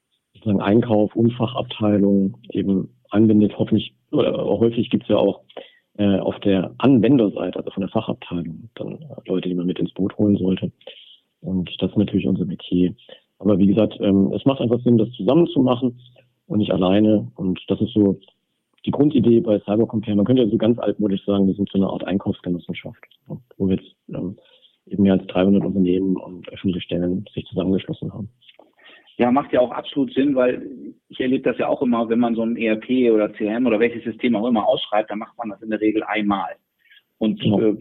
sozusagen 0.42 0.62
Einkauf 0.62 1.16
und 1.16 1.34
Fachabteilung 1.34 2.38
eben 2.50 2.90
anwendet. 3.10 3.58
Hoffentlich, 3.58 3.94
oder 4.12 4.34
häufig 4.44 4.90
gibt 4.90 5.04
es 5.04 5.10
ja 5.10 5.18
auch 5.18 5.42
äh, 5.98 6.18
auf 6.20 6.40
der 6.40 6.74
Anwenderseite, 6.80 7.60
also 7.60 7.72
von 7.72 7.82
der 7.82 7.90
Fachabteilung, 7.90 8.70
dann 8.76 9.00
Leute, 9.28 9.50
die 9.50 9.56
man 9.56 9.68
mit 9.68 9.80
ins 9.80 9.94
Boot 9.94 10.18
holen 10.18 10.38
sollte. 10.38 10.72
Und 11.42 11.70
das 11.80 11.92
ist 11.92 11.98
natürlich 11.98 12.28
unser 12.28 12.46
Metier. 12.46 12.96
Aber 13.40 13.58
wie 13.60 13.68
gesagt, 13.68 13.98
ähm, 14.00 14.32
es 14.34 14.46
macht 14.46 14.62
einfach 14.62 14.82
Sinn, 14.82 14.98
das 14.98 15.12
zusammen 15.12 15.48
zu 15.48 15.62
machen 15.62 16.00
und 16.48 16.60
nicht 16.60 16.72
alleine. 16.72 17.32
Und 17.36 17.60
das 17.68 17.82
ist 17.82 17.94
so 17.94 18.20
die 18.86 18.92
Grundidee 18.92 19.42
bei 19.42 19.60
Cybercompare. 19.60 20.16
Man 20.16 20.26
könnte 20.26 20.44
ja 20.44 20.50
so 20.50 20.58
ganz 20.58 20.80
altmodisch 20.80 21.24
sagen, 21.26 21.48
wir 21.48 21.54
sind 21.54 21.70
so 21.70 21.78
eine 21.78 21.88
Art 21.88 22.04
Einkaufsgenossenschaft, 22.04 23.04
wo 23.58 23.68
wir 23.68 23.76
jetzt 23.76 23.96
ähm, 24.10 24.38
eben 24.88 25.04
mehr 25.04 25.14
als 25.14 25.28
300 25.28 25.64
Unternehmen 25.64 26.18
und 26.18 26.50
öffentliche 26.50 26.82
Stellen 26.82 27.26
sich 27.34 27.46
zusammengeschlossen 27.46 28.14
haben. 28.14 28.30
Ja, 29.18 29.32
macht 29.32 29.52
ja 29.54 29.60
auch 29.60 29.72
absolut 29.72 30.14
Sinn, 30.14 30.36
weil 30.36 30.96
ich 31.10 31.20
erlebe 31.20 31.44
das 31.44 31.58
ja 31.58 31.68
auch 31.68 31.82
immer, 31.82 32.10
wenn 32.10 32.20
man 32.20 32.36
so 32.36 32.44
ein 32.44 32.58
ERP 32.58 33.12
oder 33.12 33.30
CRM 33.30 33.66
oder 33.68 33.80
welches 33.80 34.04
System 34.04 34.36
auch 34.36 34.48
immer 34.48 34.68
ausschreibt, 34.68 35.12
dann 35.12 35.20
macht 35.20 35.38
man 35.38 35.50
das 35.50 35.62
in 35.62 35.70
der 35.70 35.82
Regel 35.82 36.04
einmal. 36.04 36.56
Und 37.22 37.40
äh, 37.44 37.76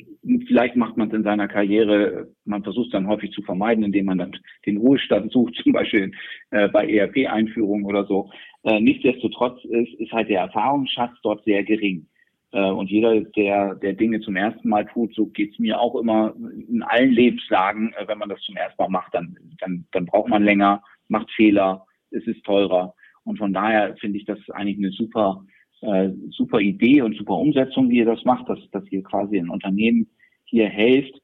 vielleicht 0.48 0.76
macht 0.76 0.98
man 0.98 1.08
es 1.08 1.14
in 1.14 1.22
seiner 1.22 1.48
Karriere, 1.48 2.28
man 2.44 2.62
versucht 2.62 2.88
es 2.88 2.92
dann 2.92 3.06
häufig 3.06 3.30
zu 3.32 3.40
vermeiden, 3.40 3.82
indem 3.84 4.04
man 4.04 4.18
dann 4.18 4.36
den 4.66 4.76
Ruhestand 4.76 5.32
sucht, 5.32 5.54
zum 5.62 5.72
Beispiel 5.72 6.12
äh, 6.50 6.68
bei 6.68 6.86
ERP-Einführungen 6.86 7.86
oder 7.86 8.04
so. 8.04 8.30
Äh, 8.64 8.80
nichtsdestotrotz 8.80 9.64
ist, 9.64 9.94
ist 9.94 10.12
halt 10.12 10.28
der 10.28 10.40
Erfahrungsschatz 10.40 11.12
dort 11.22 11.42
sehr 11.44 11.64
gering. 11.64 12.06
Äh, 12.52 12.70
und 12.70 12.90
jeder, 12.90 13.20
der, 13.20 13.76
der 13.76 13.94
Dinge 13.94 14.20
zum 14.20 14.36
ersten 14.36 14.68
Mal 14.68 14.84
tut, 14.84 15.14
so 15.14 15.24
geht's 15.24 15.58
mir 15.58 15.80
auch 15.80 15.94
immer 15.94 16.34
in 16.68 16.82
allen 16.82 17.12
Lebenslagen, 17.12 17.94
äh, 17.94 18.06
wenn 18.08 18.18
man 18.18 18.28
das 18.28 18.42
zum 18.42 18.56
ersten 18.56 18.82
Mal 18.82 18.90
macht, 18.90 19.14
dann, 19.14 19.38
dann, 19.58 19.86
dann 19.92 20.04
braucht 20.04 20.28
man 20.28 20.44
länger, 20.44 20.82
macht 21.10 21.30
Fehler, 21.32 21.86
es 22.10 22.26
ist 22.26 22.44
teurer. 22.44 22.94
Und 23.24 23.38
von 23.38 23.52
daher 23.52 23.96
finde 23.96 24.18
ich 24.18 24.24
das 24.24 24.38
eigentlich 24.50 24.78
eine 24.78 24.90
super, 24.90 25.44
äh, 25.82 26.10
super 26.30 26.60
Idee 26.60 27.02
und 27.02 27.16
super 27.16 27.34
Umsetzung, 27.34 27.90
wie 27.90 27.98
ihr 27.98 28.06
das 28.06 28.24
macht, 28.24 28.48
dass, 28.48 28.58
dass 28.72 28.84
ihr 28.90 29.02
quasi 29.02 29.38
ein 29.38 29.50
Unternehmen 29.50 30.08
hier 30.44 30.68
helft, 30.68 31.14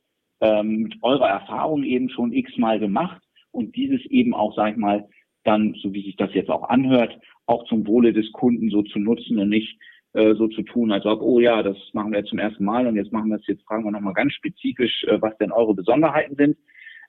ähm, 0.41 0.83
mit 0.83 0.97
eurer 1.03 1.29
Erfahrung 1.29 1.83
eben 1.83 2.11
schon 2.11 2.33
x-mal 2.33 2.79
gemacht 2.79 3.23
und 3.51 3.75
dieses 3.75 4.05
eben 4.07 4.35
auch, 4.35 4.55
sag 4.55 4.73
ich 4.73 4.77
mal, 4.77 5.09
dann, 5.45 5.75
so 5.83 5.93
wie 5.93 6.03
sich 6.03 6.17
das 6.17 6.35
jetzt 6.35 6.51
auch 6.51 6.69
anhört, 6.69 7.19
auch 7.47 7.65
zum 7.65 7.87
Wohle 7.87 8.13
des 8.13 8.31
Kunden 8.33 8.69
so 8.71 8.83
zu 8.83 8.99
nutzen 8.99 9.39
und 9.39 9.49
nicht 9.49 9.79
äh, 10.13 10.35
so 10.35 10.49
zu 10.49 10.63
tun, 10.63 10.93
als 10.93 11.07
ob, 11.07 11.23
oh 11.23 11.41
ja, 11.41 11.63
das 11.63 11.77
machen 11.93 12.13
wir 12.13 12.19
jetzt 12.19 12.31
zum 12.31 12.39
ersten 12.39 12.65
Mal 12.65 12.87
und 12.87 12.97
jetzt 12.97 13.13
machen 13.13 13.31
wir 13.31 13.37
es, 13.37 13.47
jetzt 13.47 13.65
fragen 13.65 13.85
wir 13.85 13.93
nochmal 13.93 14.15
ganz 14.15 14.33
spezifisch, 14.33 15.05
äh, 15.05 15.21
was 15.21 15.37
denn 15.39 15.53
eure 15.53 15.75
Besonderheiten 15.75 16.37
sind. 16.37 16.57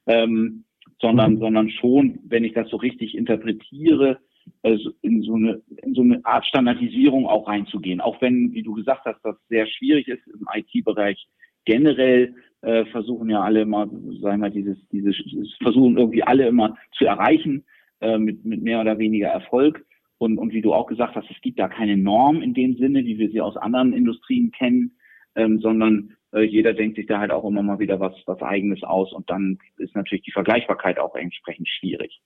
Ähm, 0.06 0.64
sondern, 1.00 1.36
mhm. 1.36 1.40
sondern 1.40 1.70
schon, 1.70 2.20
wenn 2.24 2.44
ich 2.44 2.54
das 2.54 2.70
so 2.70 2.78
richtig 2.78 3.16
interpretiere, 3.16 4.20
also 4.64 4.92
in 5.02 5.22
so 5.22 5.36
eine, 5.36 5.62
in 5.84 5.94
so 5.94 6.02
eine 6.02 6.24
Art 6.24 6.46
Standardisierung 6.46 7.28
auch 7.28 7.48
reinzugehen. 7.48 8.02
Auch 8.02 8.22
wenn, 8.22 8.54
wie 8.54 8.64
du 8.64 8.74
gesagt 8.74 9.06
hast, 9.06 9.20
das 9.24 9.36
sehr 9.50 9.68
schwierig 9.68 10.08
ist 10.08 10.26
im 10.28 10.48
IT-Bereich 10.54 11.28
generell, 11.66 12.34
äh, 12.62 12.86
versuchen 12.86 13.30
ja 13.30 13.42
alle 13.42 13.62
immer, 13.62 13.90
sagen 14.22 14.42
wir, 14.42 14.50
dieses, 14.50 14.78
dieses, 14.90 15.16
versuchen 15.62 15.98
irgendwie 15.98 16.24
alle 16.24 16.48
immer 16.48 16.78
zu 16.98 17.06
erreichen, 17.06 17.66
äh, 18.00 18.18
mit, 18.18 18.46
mit 18.46 18.64
mehr 18.64 18.82
oder 18.82 18.98
weniger 18.98 19.28
Erfolg. 19.28 19.86
Und, 20.18 20.38
und 20.40 20.54
wie 20.54 20.62
du 20.62 20.74
auch 20.74 20.88
gesagt 20.88 21.16
hast, 21.16 21.30
es 21.30 21.42
gibt 21.42 21.60
da 21.60 21.68
keine 21.68 21.96
Norm 21.96 22.42
in 22.42 22.54
dem 22.54 22.76
Sinne, 22.78 23.06
wie 23.06 23.20
wir 23.20 23.30
sie 23.30 23.42
aus 23.42 23.56
anderen 23.58 23.94
Industrien 23.94 24.52
kennen, 24.52 24.98
ähm, 25.36 25.60
sondern 25.60 26.17
jeder 26.34 26.74
denkt 26.74 26.98
sich 26.98 27.08
da 27.08 27.20
halt 27.20 27.32
auch 27.32 27.46
immer 27.46 27.64
mal 27.64 27.80
wieder 27.80 28.00
was, 28.00 28.14
was 28.26 28.42
Eigenes 28.42 28.84
aus 28.84 29.14
und 29.14 29.30
dann 29.30 29.60
ist 29.78 29.96
natürlich 29.96 30.26
die 30.26 30.32
Vergleichbarkeit 30.32 31.00
auch 31.00 31.16
entsprechend 31.16 31.68
schwierig. 31.68 32.22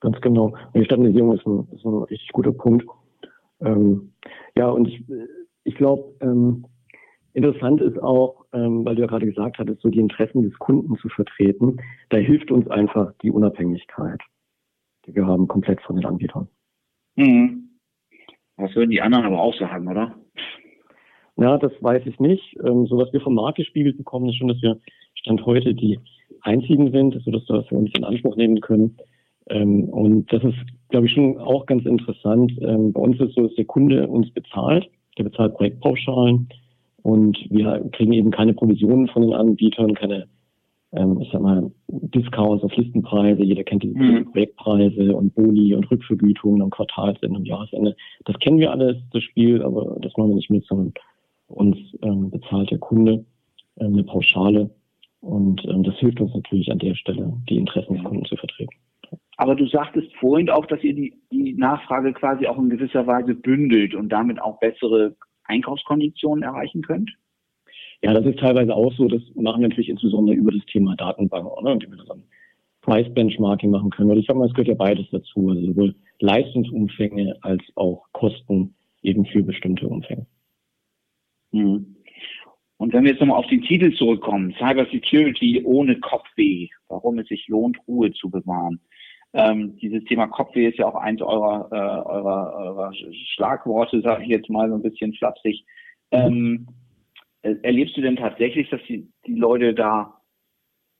Ganz 0.00 0.20
genau. 0.20 0.46
Und 0.72 0.80
die 0.80 0.84
Standardisierung 0.84 1.38
ist 1.38 1.46
ein, 1.46 1.68
ist 1.72 1.84
ein 1.84 2.02
richtig 2.02 2.28
guter 2.32 2.52
Punkt. 2.52 2.86
Ähm, 3.60 4.12
ja, 4.56 4.68
und 4.68 4.88
ich, 4.88 5.04
ich 5.64 5.76
glaube, 5.76 6.14
ähm, 6.20 6.66
interessant 7.34 7.80
ist 7.80 7.98
auch, 8.02 8.44
ähm, 8.52 8.84
weil 8.84 8.96
du 8.96 9.02
ja 9.02 9.06
gerade 9.06 9.26
gesagt 9.26 9.58
hattest, 9.58 9.80
so 9.80 9.88
die 9.88 10.00
Interessen 10.00 10.42
des 10.42 10.58
Kunden 10.58 10.96
zu 10.96 11.08
vertreten, 11.08 11.76
da 12.10 12.18
hilft 12.18 12.50
uns 12.50 12.68
einfach 12.68 13.12
die 13.22 13.30
Unabhängigkeit, 13.30 14.20
die 15.06 15.14
wir 15.14 15.26
haben, 15.26 15.46
komplett 15.48 15.80
von 15.82 15.96
den 15.96 16.04
Anbietern. 16.04 16.48
Mhm. 17.16 17.78
Das 18.56 18.74
würden 18.74 18.90
die 18.90 19.02
anderen 19.02 19.24
aber 19.24 19.40
auch 19.40 19.54
sagen, 19.54 19.88
oder? 19.88 20.16
Ja, 21.36 21.58
das 21.58 21.72
weiß 21.80 22.06
ich 22.06 22.18
nicht. 22.20 22.56
Ähm, 22.64 22.86
so 22.86 22.98
was 22.98 23.12
wir 23.12 23.20
vom 23.20 23.34
Markt 23.34 23.56
gespiegelt 23.56 23.96
bekommen, 23.96 24.28
ist 24.28 24.36
schon, 24.36 24.48
dass 24.48 24.62
wir 24.62 24.78
Stand 25.14 25.44
heute 25.46 25.74
die 25.74 25.98
einzigen 26.42 26.90
sind, 26.90 27.14
sodass 27.24 27.48
wir 27.48 27.58
das 27.58 27.68
für 27.68 27.76
uns 27.76 27.90
in 27.96 28.04
Anspruch 28.04 28.36
nehmen 28.36 28.60
können. 28.60 28.96
Ähm, 29.48 29.84
und 29.84 30.32
das 30.32 30.42
ist, 30.44 30.58
glaube 30.88 31.06
ich, 31.06 31.12
schon 31.12 31.38
auch 31.38 31.66
ganz 31.66 31.84
interessant. 31.84 32.52
Ähm, 32.60 32.92
bei 32.92 33.00
uns 33.00 33.16
ist 33.20 33.30
es 33.30 33.34
so, 33.34 33.42
dass 33.42 33.54
der 33.54 33.64
Kunde 33.64 34.06
uns 34.08 34.30
bezahlt. 34.30 34.88
Der 35.18 35.24
bezahlt 35.24 35.54
Projektpauschalen 35.54 36.48
und 37.02 37.38
wir 37.50 37.88
kriegen 37.92 38.12
eben 38.12 38.30
keine 38.30 38.54
Provisionen 38.54 39.08
von 39.08 39.22
den 39.22 39.34
Anbietern, 39.34 39.94
keine, 39.94 40.26
ähm, 40.92 41.20
ich 41.20 41.28
sag 41.30 41.42
mal, 41.42 41.70
Discounts 41.88 42.64
auf 42.64 42.74
Listenpreise. 42.76 43.42
Jeder 43.42 43.64
kennt 43.64 43.82
die 43.82 43.88
mhm. 43.88 44.30
Projektpreise 44.30 45.14
und 45.14 45.34
Boni 45.34 45.74
und 45.74 45.90
Rückvergütungen 45.90 46.62
am 46.62 46.70
Quartalsende 46.70 47.38
und 47.38 47.46
Jahresende. 47.46 47.94
Das 48.24 48.38
kennen 48.38 48.58
wir 48.58 48.70
alles, 48.70 48.96
das 49.12 49.22
Spiel, 49.22 49.62
aber 49.62 49.98
das 50.00 50.16
machen 50.16 50.30
wir 50.30 50.36
nicht 50.36 50.50
mit, 50.50 50.64
sondern 50.66 50.94
uns 51.52 51.76
ähm, 52.02 52.30
bezahlt 52.30 52.70
der 52.70 52.78
Kunde 52.78 53.24
ähm, 53.78 53.94
eine 53.94 54.04
Pauschale. 54.04 54.70
Und 55.20 55.64
ähm, 55.66 55.84
das 55.84 55.96
hilft 55.98 56.20
uns 56.20 56.34
natürlich 56.34 56.70
an 56.70 56.78
der 56.78 56.94
Stelle, 56.94 57.32
die 57.48 57.56
Interessen 57.56 57.94
des 57.94 58.04
Kunden 58.04 58.24
zu 58.24 58.36
vertreten. 58.36 58.74
Aber 59.36 59.54
du 59.54 59.66
sagtest 59.66 60.14
vorhin 60.16 60.50
auch, 60.50 60.66
dass 60.66 60.82
ihr 60.82 60.94
die, 60.94 61.14
die 61.32 61.54
Nachfrage 61.54 62.12
quasi 62.12 62.46
auch 62.46 62.58
in 62.58 62.70
gewisser 62.70 63.06
Weise 63.06 63.34
bündelt 63.34 63.94
und 63.94 64.08
damit 64.08 64.40
auch 64.40 64.58
bessere 64.60 65.16
Einkaufskonditionen 65.44 66.42
erreichen 66.42 66.82
könnt? 66.82 67.10
Ja, 68.02 68.12
das 68.12 68.26
ist 68.26 68.38
teilweise 68.38 68.74
auch 68.74 68.92
so. 68.94 69.06
Das 69.06 69.22
machen 69.34 69.62
wir 69.62 69.68
natürlich 69.68 69.88
insbesondere 69.88 70.36
über 70.36 70.50
das 70.50 70.64
Thema 70.66 70.96
Datenbank, 70.96 71.46
oder? 71.46 71.72
Und 71.72 71.88
wir 71.88 72.04
dann 72.04 72.24
Price 72.80 73.12
Benchmarking 73.14 73.70
machen 73.70 73.90
können. 73.90 74.10
Und 74.10 74.18
ich 74.18 74.26
sage 74.26 74.38
mal, 74.38 74.48
es 74.48 74.54
gehört 74.54 74.68
ja 74.68 74.74
beides 74.74 75.06
dazu. 75.10 75.48
Also 75.48 75.66
sowohl 75.66 75.94
Leistungsumfänge 76.20 77.36
als 77.42 77.62
auch 77.76 78.04
Kosten 78.12 78.74
eben 79.02 79.24
für 79.26 79.42
bestimmte 79.42 79.88
Umfänge. 79.88 80.26
Mhm. 81.52 81.96
Und 82.78 82.92
wenn 82.92 83.04
wir 83.04 83.12
jetzt 83.12 83.20
nochmal 83.20 83.38
auf 83.38 83.46
den 83.46 83.62
Titel 83.62 83.94
zurückkommen, 83.94 84.54
Cyber 84.58 84.86
Security 84.86 85.62
ohne 85.64 86.00
Kopfweh, 86.00 86.68
warum 86.88 87.18
es 87.20 87.28
sich 87.28 87.46
lohnt, 87.46 87.78
Ruhe 87.86 88.12
zu 88.12 88.28
bewahren. 88.28 88.80
Ähm, 89.34 89.76
dieses 89.76 90.04
Thema 90.04 90.26
Kopfweh 90.26 90.66
ist 90.66 90.78
ja 90.78 90.86
auch 90.88 90.96
eins 90.96 91.22
eurer, 91.22 91.68
äh, 91.70 91.76
eurer, 91.76 92.54
eurer 92.56 92.92
Schlagworte, 93.34 94.02
sage 94.02 94.24
ich 94.24 94.30
jetzt 94.30 94.50
mal 94.50 94.68
so 94.68 94.74
ein 94.74 94.82
bisschen 94.82 95.14
flapsig. 95.14 95.64
Ähm, 96.10 96.66
erlebst 97.42 97.96
du 97.96 98.02
denn 98.02 98.16
tatsächlich, 98.16 98.68
dass 98.70 98.80
die, 98.88 99.08
die 99.26 99.36
Leute 99.36 99.74
da 99.74 100.20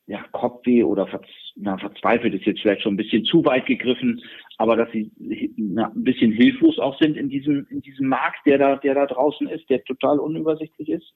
ja, 0.07 0.23
Kopfweh 0.33 0.83
oder 0.83 1.07
ver, 1.07 1.21
na, 1.57 1.79
verzweifelt 1.79 2.35
ist 2.35 2.45
jetzt 2.45 2.61
vielleicht 2.61 2.83
schon 2.83 2.95
ein 2.95 2.99
bisschen 2.99 3.25
zu 3.25 3.45
weit 3.45 3.67
gegriffen, 3.67 4.21
aber 4.59 4.77
dass 4.77 4.91
sie 4.91 5.11
na, 5.57 5.93
ein 5.95 6.05
bisschen 6.05 6.33
hilflos 6.33 6.79
auch 6.79 6.99
sind 6.99 7.17
in 7.17 7.29
diesem, 7.29 7.67
in 7.71 7.81
diesem 7.83 8.09
Markt, 8.09 8.45
der 8.47 8.59
da, 8.59 8.77
der 8.77 8.95
da 8.95 9.07
draußen 9.07 9.49
ist, 9.49 9.69
der 9.71 9.85
total 9.85 10.19
unübersichtlich 10.19 10.88
ist? 10.88 11.12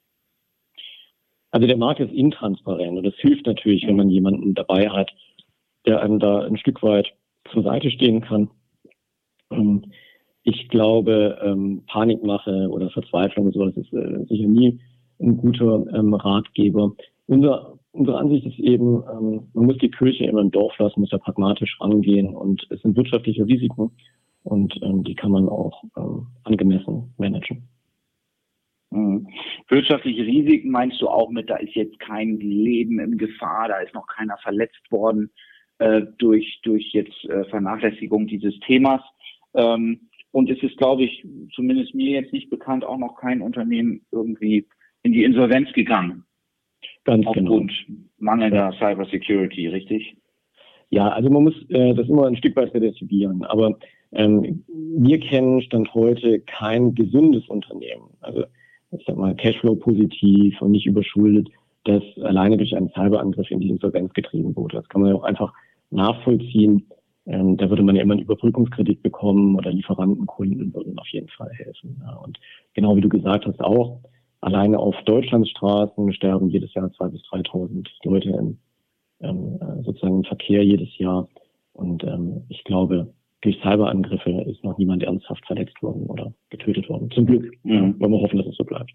Also 1.50 1.66
der 1.66 1.76
Markt 1.76 2.00
ist 2.00 2.12
intransparent 2.12 2.98
und 2.98 3.04
das 3.04 3.14
hilft 3.16 3.46
natürlich, 3.46 3.86
wenn 3.86 3.96
man 3.96 4.10
jemanden 4.10 4.54
dabei 4.54 4.88
hat, 4.88 5.10
der 5.86 6.02
einem 6.02 6.18
da 6.18 6.40
ein 6.40 6.58
Stück 6.58 6.82
weit 6.82 7.12
zur 7.52 7.62
Seite 7.62 7.90
stehen 7.90 8.20
kann. 8.20 8.50
Und 9.48 9.86
ich 10.42 10.68
glaube, 10.68 11.38
ähm, 11.42 11.82
Panikmache 11.86 12.68
oder 12.70 12.90
Verzweiflung 12.90 13.46
und 13.46 13.54
so, 13.54 13.64
das 13.64 13.76
ist 13.76 13.92
äh, 13.92 14.24
sicher 14.28 14.48
nie 14.48 14.80
ein 15.20 15.36
guter 15.38 15.84
ähm, 15.94 16.14
Ratgeber. 16.14 16.92
Unser 17.26 17.78
unsere 17.96 18.18
Ansicht 18.18 18.46
ist 18.46 18.58
eben, 18.58 19.02
ähm, 19.10 19.48
man 19.54 19.66
muss 19.66 19.78
die 19.78 19.90
Kirche 19.90 20.24
immer 20.24 20.40
im 20.40 20.50
Dorf 20.50 20.76
lassen, 20.78 21.00
muss 21.00 21.10
da 21.10 21.18
pragmatisch 21.18 21.78
rangehen 21.80 22.34
und 22.34 22.66
es 22.70 22.80
sind 22.82 22.96
wirtschaftliche 22.96 23.46
Risiken 23.46 23.90
und 24.44 24.78
ähm, 24.82 25.02
die 25.04 25.14
kann 25.14 25.30
man 25.30 25.48
auch 25.48 25.82
ähm, 25.96 26.26
angemessen 26.44 27.14
managen. 27.18 27.68
Mhm. 28.90 29.28
Wirtschaftliche 29.68 30.22
Risiken 30.22 30.70
meinst 30.70 31.00
du 31.00 31.08
auch 31.08 31.30
mit, 31.30 31.50
da 31.50 31.56
ist 31.56 31.74
jetzt 31.74 31.98
kein 31.98 32.38
Leben 32.38 33.00
in 33.00 33.18
Gefahr, 33.18 33.68
da 33.68 33.78
ist 33.78 33.94
noch 33.94 34.06
keiner 34.06 34.36
verletzt 34.38 34.90
worden 34.90 35.30
äh, 35.78 36.02
durch, 36.18 36.60
durch 36.62 36.92
jetzt 36.92 37.24
äh, 37.24 37.44
Vernachlässigung 37.44 38.26
dieses 38.26 38.58
Themas. 38.60 39.00
Ähm, 39.54 40.08
und 40.30 40.50
es 40.50 40.62
ist, 40.62 40.76
glaube 40.76 41.04
ich, 41.04 41.26
zumindest 41.54 41.94
mir 41.94 42.20
jetzt 42.20 42.32
nicht 42.32 42.50
bekannt, 42.50 42.84
auch 42.84 42.98
noch 42.98 43.16
kein 43.16 43.40
Unternehmen 43.40 44.04
irgendwie 44.12 44.68
in 45.02 45.12
die 45.12 45.24
Insolvenz 45.24 45.72
gegangen. 45.72 46.24
Ganz 47.04 47.24
genau. 47.32 47.50
Aufgrund 47.52 47.72
genau. 47.86 47.98
mangelnder 48.18 48.72
Cybersecurity, 48.78 49.68
richtig? 49.68 50.16
Ja, 50.90 51.08
also 51.08 51.30
man 51.30 51.44
muss 51.44 51.54
äh, 51.70 51.94
das 51.94 52.08
immer 52.08 52.26
ein 52.26 52.36
Stück 52.36 52.56
weit 52.56 52.72
relativieren. 52.74 53.44
Aber 53.44 53.78
ähm, 54.12 54.64
wir 54.68 55.18
kennen 55.20 55.62
Stand 55.62 55.92
heute 55.94 56.40
kein 56.40 56.94
gesundes 56.94 57.46
Unternehmen. 57.48 58.10
Also 58.20 58.44
ich 58.92 59.04
sag 59.06 59.16
mal 59.16 59.34
Cashflow 59.34 59.76
positiv 59.76 60.60
und 60.62 60.70
nicht 60.70 60.86
überschuldet, 60.86 61.48
das 61.84 62.02
alleine 62.22 62.56
durch 62.56 62.76
einen 62.76 62.90
Cyberangriff 62.90 63.50
in 63.50 63.60
die 63.60 63.70
Insolvenz 63.70 64.12
getrieben 64.12 64.54
wurde. 64.56 64.76
Das 64.76 64.88
kann 64.88 65.00
man 65.00 65.10
ja 65.10 65.16
auch 65.16 65.24
einfach 65.24 65.52
nachvollziehen. 65.90 66.86
ähm, 67.26 67.56
da 67.56 67.68
würde 67.68 67.82
man 67.82 67.96
ja 67.96 68.02
immer 68.02 68.14
einen 68.14 68.22
Überbrückungskredit 68.22 69.02
bekommen 69.02 69.56
oder 69.56 69.72
Lieferantenkunden 69.72 70.72
würden 70.72 70.98
auf 70.98 71.08
jeden 71.08 71.28
Fall 71.28 71.50
helfen. 71.52 72.00
Ja. 72.00 72.14
Und 72.16 72.38
genau 72.74 72.96
wie 72.96 73.00
du 73.00 73.08
gesagt 73.08 73.46
hast 73.46 73.60
auch, 73.60 74.00
alleine 74.46 74.78
auf 74.78 74.94
Deutschlands 75.04 75.50
Straßen 75.50 76.12
sterben 76.12 76.48
jedes 76.48 76.72
Jahr 76.72 76.86
2.000 76.86 77.10
bis 77.10 77.22
3.000 77.22 77.88
Leute 78.04 78.28
im, 78.30 78.58
ähm, 79.20 79.58
äh, 79.60 79.82
sozusagen 79.82 80.18
im 80.18 80.24
Verkehr 80.24 80.64
jedes 80.64 80.96
Jahr. 80.98 81.28
Und 81.72 82.04
ähm, 82.04 82.44
ich 82.48 82.62
glaube, 82.62 83.12
durch 83.40 83.56
Cyberangriffe 83.56 84.30
ist 84.48 84.62
noch 84.62 84.78
niemand 84.78 85.02
ernsthaft 85.02 85.44
verletzt 85.46 85.82
worden 85.82 86.06
oder 86.06 86.32
getötet 86.50 86.88
worden. 86.88 87.10
Zum 87.10 87.26
Glück. 87.26 87.52
Mhm. 87.64 87.98
Wollen 87.98 88.12
wir 88.12 88.20
hoffen, 88.20 88.38
dass 88.38 88.46
es 88.46 88.56
so 88.56 88.64
bleibt. 88.64 88.90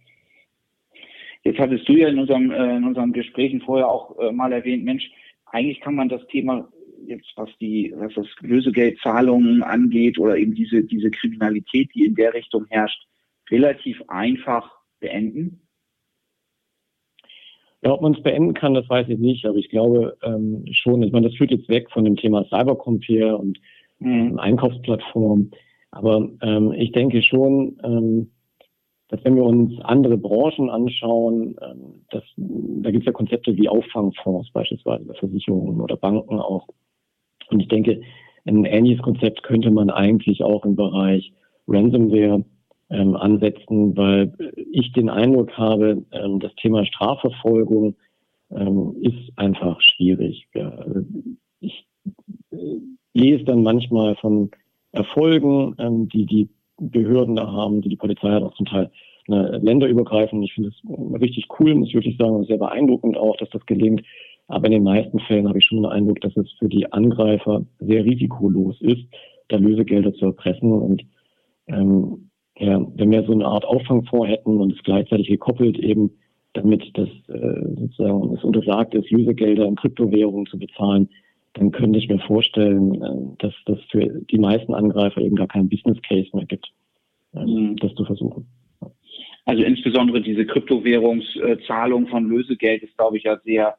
Jetzt 1.43 1.59
hattest 1.59 1.87
du 1.89 1.93
ja 1.93 2.07
in 2.07 2.19
unserem, 2.19 2.51
äh, 2.51 2.77
in 2.77 2.85
unseren 2.85 3.11
Gesprächen 3.11 3.59
vorher 3.59 3.89
auch 3.89 4.17
äh, 4.19 4.31
mal 4.31 4.53
erwähnt, 4.53 4.85
Mensch, 4.85 5.11
eigentlich 5.47 5.81
kann 5.81 5.95
man 5.95 6.07
das 6.07 6.25
Thema 6.27 6.69
jetzt, 7.05 7.29
was 7.35 7.49
die, 7.59 7.93
was 7.97 8.13
das 8.13 8.27
Lösegeldzahlungen 8.39 9.63
angeht 9.63 10.17
oder 10.17 10.37
eben 10.37 10.55
diese, 10.55 10.81
diese 10.83 11.11
Kriminalität, 11.11 11.89
die 11.93 12.05
in 12.05 12.15
der 12.15 12.33
Richtung 12.33 12.67
herrscht, 12.69 13.05
relativ 13.49 14.01
einfach 14.07 14.81
beenden? 15.01 15.67
Ja, 17.83 17.91
ob 17.91 18.01
man 18.01 18.13
es 18.13 18.21
beenden 18.21 18.53
kann, 18.53 18.75
das 18.75 18.87
weiß 18.87 19.09
ich 19.09 19.17
nicht, 19.17 19.45
aber 19.45 19.57
ich 19.57 19.69
glaube 19.69 20.15
ähm, 20.23 20.65
schon, 20.71 21.01
ich 21.01 21.11
meine, 21.11 21.27
das 21.27 21.35
führt 21.35 21.51
jetzt 21.51 21.67
weg 21.67 21.89
von 21.91 22.05
dem 22.05 22.15
Thema 22.15 22.45
Cybercompare 22.45 23.37
und 23.37 23.59
mhm. 23.99 24.37
Einkaufsplattform. 24.37 25.51
Aber 25.89 26.29
ähm, 26.41 26.71
ich 26.73 26.91
denke 26.91 27.21
schon, 27.23 27.79
ähm, 27.83 28.31
dass 29.09 29.23
wenn 29.25 29.35
wir 29.35 29.43
uns 29.43 29.79
andere 29.81 30.17
Branchen 30.17 30.69
anschauen, 30.69 31.57
ähm, 31.61 32.05
dass, 32.11 32.23
da 32.37 32.91
gibt 32.91 33.03
es 33.03 33.07
ja 33.07 33.11
Konzepte 33.11 33.57
wie 33.57 33.67
Auffangfonds 33.67 34.51
beispielsweise 34.51 35.03
bei 35.05 35.15
Versicherungen 35.15 35.81
oder 35.81 35.97
Banken 35.97 36.39
auch. 36.39 36.67
Und 37.49 37.59
ich 37.59 37.67
denke, 37.67 38.01
ein 38.45 38.63
ähnliches 38.65 39.03
Konzept 39.03 39.43
könnte 39.43 39.71
man 39.71 39.89
eigentlich 39.89 40.43
auch 40.43 40.65
im 40.65 40.75
Bereich 40.75 41.33
Ransomware 41.67 42.45
ähm, 42.91 43.15
ansetzen, 43.15 43.95
weil 43.95 44.34
ich 44.71 44.91
den 44.91 45.10
Eindruck 45.10 45.58
habe, 45.58 46.04
ähm, 46.12 46.39
das 46.39 46.54
Thema 46.56 46.86
Strafverfolgung 46.86 47.95
ähm, 48.51 48.95
ist 49.01 49.32
einfach 49.38 49.80
schwierig. 49.82 50.47
Ja, 50.54 50.86
ich 51.62 51.88
äh, 52.51 52.58
lese 53.13 53.45
dann 53.45 53.63
manchmal 53.63 54.15
von 54.17 54.51
Erfolgen, 54.91 55.75
ähm, 55.80 56.10
die 56.10 56.25
die 56.25 56.49
Behörden 56.77 57.36
da 57.36 57.51
haben, 57.51 57.82
die 57.82 57.89
die 57.89 57.95
Polizei 57.95 58.30
hat 58.32 58.43
auch 58.43 58.56
zum 58.56 58.65
Teil 58.65 58.91
ne, 59.27 59.60
länderübergreifend. 59.62 60.43
Ich 60.43 60.54
finde 60.54 60.69
es 60.69 61.21
richtig 61.21 61.47
cool, 61.60 61.75
muss 61.75 61.89
ich 61.89 61.93
wirklich 61.93 62.17
sagen, 62.17 62.36
und 62.36 62.47
sehr 62.47 62.58
beeindruckend 62.58 63.17
auch, 63.17 63.38
dass 63.38 63.49
das 63.51 63.65
gelingt. 63.65 64.04
Aber 64.47 64.65
in 64.65 64.73
den 64.73 64.84
meisten 64.84 65.19
Fällen 65.19 65.47
habe 65.47 65.60
ich 65.60 65.65
schon 65.65 65.77
den 65.77 65.91
Eindruck, 65.91 66.19
dass 66.21 66.36
es 66.36 66.51
für 66.60 66.67
die 66.67 66.91
Angreifer 66.91 67.63
sehr 67.80 68.04
risikolos 68.04 68.82
ist, 68.82 69.06
da 69.47 69.58
Lösegelder 69.58 70.13
zu 70.13 70.25
erpressen. 70.25 70.73
Und 70.73 71.04
ähm, 71.67 72.31
ja, 72.62 72.80
wenn 72.95 73.12
wir 73.12 73.24
so 73.24 73.34
eine 73.34 73.45
Art 73.45 73.65
Auffangfonds 73.65 74.30
hätten 74.30 74.60
und 74.60 74.74
es 74.74 74.84
gleichzeitig 74.84 75.28
gekoppelt 75.28 75.80
eben, 75.80 76.12
damit 76.54 76.84
das 76.93 77.10
äh, 77.28 77.76
sozusagen 77.76 78.36
es 78.36 78.43
untersagt 78.43 78.93
ist, 78.93 79.10
Lösegelder 79.10 79.65
in 79.65 79.76
Kryptowährungen 79.76 80.45
zu 80.45 80.60
bezahlen, 80.60 81.10
dann 81.54 81.71
könnte 81.71 81.97
ich 81.97 82.08
mir 82.08 82.19
vorstellen, 82.19 83.02
äh, 83.02 83.38
dass 83.39 83.54
das 83.65 83.80
für 83.89 84.21
die 84.30 84.38
meisten 84.38 84.76
Angreifer 84.76 85.21
eben 85.21 85.36
gar 85.36 85.47
keinen 85.47 85.69
Business 85.69 85.97
Case 86.08 86.30
mehr 86.34 86.45
gibt, 86.45 86.71
äh, 87.34 87.43
mhm. 87.43 87.78
das 87.78 87.95
zu 87.95 88.06
versuchen. 88.06 88.45
Also 89.45 89.63
insbesondere 89.63 90.21
diese 90.21 90.45
Kryptowährungszahlung 90.45 92.08
von 92.08 92.30
Lösegeld 92.30 92.84
ist, 92.84 92.95
glaube 92.95 93.17
ich, 93.17 93.24
ja 93.24 93.39
sehr 93.43 93.76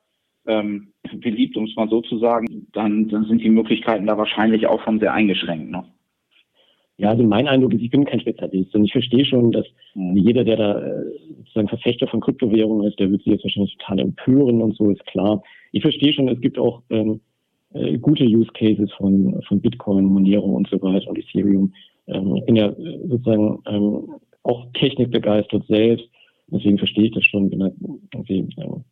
ähm, 0.47 0.89
beliebt, 1.15 1.57
um 1.57 1.65
es 1.65 1.77
mal 1.77 1.89
so 1.89 2.01
zu 2.01 2.19
sagen. 2.19 2.67
Dann, 2.73 3.09
dann 3.09 3.27
sind 3.27 3.43
die 3.43 3.51
Möglichkeiten 3.51 4.07
da 4.07 4.19
wahrscheinlich 4.19 4.67
auch 4.67 4.83
schon 4.83 4.99
sehr 4.99 5.15
eingeschränkt. 5.15 5.71
Ne? 5.71 5.85
Ja, 6.99 7.11
also 7.11 7.23
mein 7.23 7.49
Eindruck 7.49 7.73
ist, 7.75 7.83
ich 7.83 7.91
bin 7.91 8.05
kein 8.05 8.21
Spezialist 8.21 8.75
und 8.75 8.85
ich 8.85 8.93
verstehe 8.93 9.25
schon, 9.25 9.51
dass 9.51 9.67
mhm. 9.95 10.17
jeder, 10.17 10.45
der 10.45 10.57
da 10.57 10.79
äh, 10.81 11.05
sozusagen 11.39 11.69
Verfechter 11.69 12.07
von 12.07 12.21
Kryptowährungen 12.21 12.87
ist, 12.87 12.99
der 13.01 13.11
wird 13.11 13.23
sich 13.23 13.33
jetzt 13.33 13.45
wahrscheinlich 13.45 13.77
total 13.79 14.01
empören 14.01 14.63
und 14.63 14.77
so 14.77 14.91
ist 14.91 15.05
klar. 15.07 15.43
Ich 15.73 15.83
verstehe 15.83 16.13
schon, 16.13 16.29
es 16.29 16.41
gibt 16.41 16.59
auch 16.59 16.83
ähm, 16.91 17.21
äh, 17.73 17.99
gute 17.99 18.25
Use 18.25 18.51
Cases 18.53 18.91
von, 18.93 19.41
von 19.49 19.61
Bitcoin, 19.61 20.05
Monero 20.05 20.47
und 20.47 20.69
so 20.69 20.81
weiter 20.83 21.09
und 21.09 21.19
Ethereum. 21.19 21.73
Ähm, 22.07 22.37
ich 22.37 22.45
bin 22.45 22.57
ja 22.57 22.69
äh, 22.69 22.99
sozusagen 23.09 23.59
ähm, 23.67 24.15
auch 24.43 24.67
technikbegeistert 24.75 25.67
selbst, 25.69 26.09
deswegen 26.49 26.79
verstehe 26.79 27.07
ich 27.07 27.13
das 27.13 27.25
schon, 27.25 27.49
bin 27.49 27.63
halt 27.63 27.75
irgendwie, 28.13 28.47
ähm, 28.59 28.85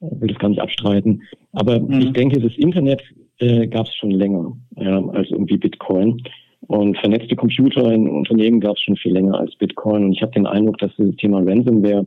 will 0.00 0.28
das 0.28 0.38
gar 0.38 0.48
nicht 0.48 0.60
abstreiten. 0.60 1.22
Aber 1.52 1.78
mhm. 1.78 2.00
ich 2.00 2.12
denke, 2.12 2.40
das 2.40 2.56
Internet 2.56 3.02
äh, 3.38 3.66
gab 3.68 3.86
es 3.86 3.94
schon 3.94 4.10
länger 4.10 4.56
ja, 4.76 5.04
als 5.08 5.30
irgendwie 5.30 5.58
Bitcoin. 5.58 6.22
Und 6.66 6.98
vernetzte 6.98 7.36
Computer 7.36 7.92
in 7.92 8.08
Unternehmen 8.08 8.60
gab 8.60 8.76
es 8.76 8.82
schon 8.82 8.96
viel 8.96 9.12
länger 9.12 9.38
als 9.38 9.54
Bitcoin. 9.56 10.04
Und 10.04 10.12
ich 10.12 10.22
habe 10.22 10.32
den 10.32 10.46
Eindruck, 10.46 10.78
dass 10.78 10.90
das 10.96 11.16
Thema 11.16 11.38
Ransomware 11.38 12.06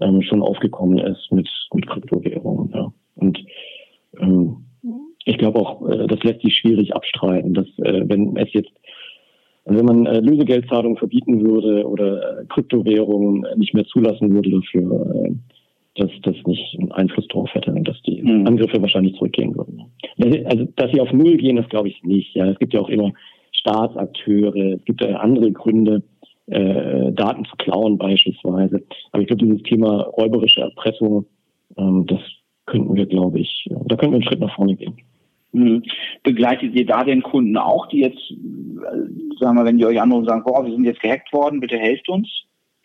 ähm, 0.00 0.22
schon 0.22 0.42
aufgekommen 0.42 0.98
ist 0.98 1.32
mit, 1.32 1.48
mit 1.72 1.86
Kryptowährungen. 1.86 2.70
Ja. 2.74 2.92
Und 3.16 3.38
ähm, 4.20 4.64
ich 5.24 5.38
glaube 5.38 5.58
auch, 5.58 5.88
äh, 5.88 6.06
das 6.06 6.22
lässt 6.22 6.42
sich 6.42 6.54
schwierig 6.54 6.94
abstreiten, 6.94 7.54
dass 7.54 7.66
äh, 7.78 8.02
wenn 8.06 8.36
es 8.36 8.52
jetzt, 8.52 8.72
wenn 9.64 9.84
man 9.84 10.06
äh, 10.06 10.20
Lösegeldzahlungen 10.20 10.98
verbieten 10.98 11.44
würde 11.44 11.86
oder 11.86 12.40
äh, 12.40 12.44
Kryptowährungen 12.46 13.46
nicht 13.56 13.74
mehr 13.74 13.84
zulassen 13.86 14.32
würde 14.32 14.50
dafür, 14.50 15.26
äh, 15.26 15.32
dass 15.96 16.10
das 16.22 16.36
nicht 16.46 16.78
einen 16.78 16.92
Einfluss 16.92 17.26
darauf 17.28 17.52
hätte 17.54 17.72
und 17.72 17.86
dass 17.88 18.00
die 18.02 18.22
mhm. 18.22 18.46
Angriffe 18.46 18.80
wahrscheinlich 18.80 19.16
zurückgehen 19.16 19.56
würden. 19.56 19.86
Also, 20.44 20.68
dass 20.76 20.92
sie 20.92 21.00
auf 21.00 21.12
Null 21.12 21.36
gehen, 21.36 21.56
das 21.56 21.68
glaube 21.68 21.88
ich 21.88 22.02
nicht. 22.04 22.34
Ja, 22.34 22.46
es 22.46 22.58
gibt 22.58 22.72
ja 22.72 22.80
auch 22.80 22.88
immer 22.88 23.12
Staatsakteure, 23.68 24.74
es 24.74 24.84
gibt 24.84 25.02
andere 25.02 25.52
Gründe, 25.52 26.02
äh, 26.46 27.12
Daten 27.12 27.44
zu 27.44 27.56
klauen 27.56 27.98
beispielsweise. 27.98 28.82
Aber 29.12 29.22
ich 29.22 29.28
glaube, 29.28 29.44
dieses 29.44 29.62
Thema 29.64 30.02
räuberische 30.02 30.62
Erpressung, 30.62 31.26
ähm, 31.76 32.06
das 32.06 32.20
könnten 32.66 32.94
wir, 32.94 33.06
glaube 33.06 33.40
ich, 33.40 33.68
da 33.86 33.96
könnten 33.96 34.12
wir 34.12 34.20
einen 34.20 34.24
Schritt 34.24 34.40
nach 34.40 34.54
vorne 34.54 34.76
gehen. 34.76 34.94
Mhm. 35.52 35.82
Begleitet 36.22 36.74
ihr 36.74 36.86
da 36.86 37.04
den 37.04 37.22
Kunden 37.22 37.56
auch, 37.56 37.86
die 37.88 38.00
jetzt, 38.00 38.30
äh, 38.30 39.36
sagen 39.38 39.56
wir, 39.56 39.64
wenn 39.64 39.78
die 39.78 39.86
euch 39.86 40.00
anrufen 40.00 40.22
und 40.22 40.28
sagen, 40.28 40.44
boah, 40.44 40.64
wir 40.64 40.72
sind 40.72 40.84
jetzt 40.84 41.00
gehackt 41.00 41.32
worden, 41.32 41.60
bitte 41.60 41.78
helft 41.78 42.08
uns? 42.08 42.28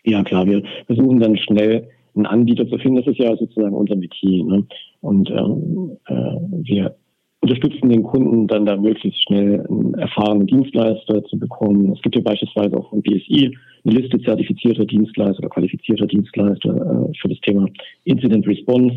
Ja, 0.04 0.24
klar, 0.24 0.46
wir 0.46 0.64
versuchen 0.86 1.20
dann 1.20 1.38
schnell 1.38 1.90
einen 2.16 2.26
Anbieter 2.26 2.68
zu 2.68 2.78
finden. 2.78 2.98
Das 2.98 3.08
ist 3.08 3.20
ja 3.20 3.36
sozusagen 3.36 3.74
unser 3.74 3.96
Metier. 3.96 4.44
Ne? 4.44 4.66
Und 5.02 5.30
ähm, 5.30 5.98
äh, 6.08 6.38
wir 6.64 6.96
unterstützen 7.44 7.90
den 7.90 8.04
Kunden 8.04 8.48
dann 8.48 8.66
da 8.66 8.78
möglichst 8.78 9.22
schnell 9.28 9.66
einen 9.68 9.96
erfahrenen 9.96 10.48
Dienstleister 10.48 11.26
zu 11.26 11.38
bekommen. 11.38 11.92
Es 11.92 12.02
gibt 12.02 12.16
ja 12.16 12.22
beispielsweise 12.22 12.78
auch 12.78 12.90
von 12.90 13.02
BSI 13.02 13.54
eine 13.84 14.00
Liste 14.00 14.18
zertifizierter 14.22 14.86
Dienstleister 14.86 15.40
oder 15.40 15.50
qualifizierter 15.50 16.08
Dienstleister 16.08 16.70
äh, 16.70 17.14
für 17.20 17.28
das 17.28 17.40
Thema 17.42 17.68
Incident 18.06 18.48
Response, 18.48 18.96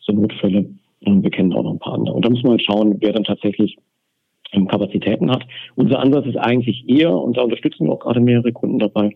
so 0.00 0.12
Notfälle. 0.14 0.70
Und 1.04 1.22
wir 1.22 1.30
kennen 1.30 1.52
auch 1.52 1.64
noch 1.64 1.72
ein 1.72 1.78
paar 1.80 1.92
andere. 1.92 2.14
Und 2.14 2.24
da 2.24 2.30
muss 2.30 2.42
man 2.42 2.52
halt 2.52 2.62
schauen, 2.62 2.96
wer 3.00 3.12
dann 3.12 3.24
tatsächlich 3.24 3.76
ähm, 4.52 4.68
Kapazitäten 4.68 5.30
hat. 5.30 5.44
Unser 5.74 5.98
Ansatz 5.98 6.26
ist 6.26 6.38
eigentlich 6.38 6.88
eher, 6.88 7.14
und 7.14 7.36
da 7.36 7.42
unterstützen 7.42 7.84
wir 7.84 7.92
auch 7.92 8.00
gerade 8.00 8.20
mehrere 8.20 8.52
Kunden 8.52 8.78
dabei, 8.78 9.14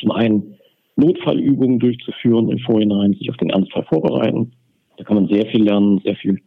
zum 0.00 0.12
einen 0.12 0.54
Notfallübungen 0.94 1.80
durchzuführen 1.80 2.50
im 2.50 2.60
Vorhinein, 2.60 3.14
sich 3.14 3.30
auf 3.30 3.36
den 3.38 3.50
Ernstfall 3.50 3.84
vorbereiten. 3.88 4.52
Da 4.96 5.02
kann 5.02 5.16
man 5.16 5.26
sehr 5.26 5.46
viel 5.46 5.64
lernen, 5.64 5.98
sehr 6.04 6.14
viel 6.14 6.38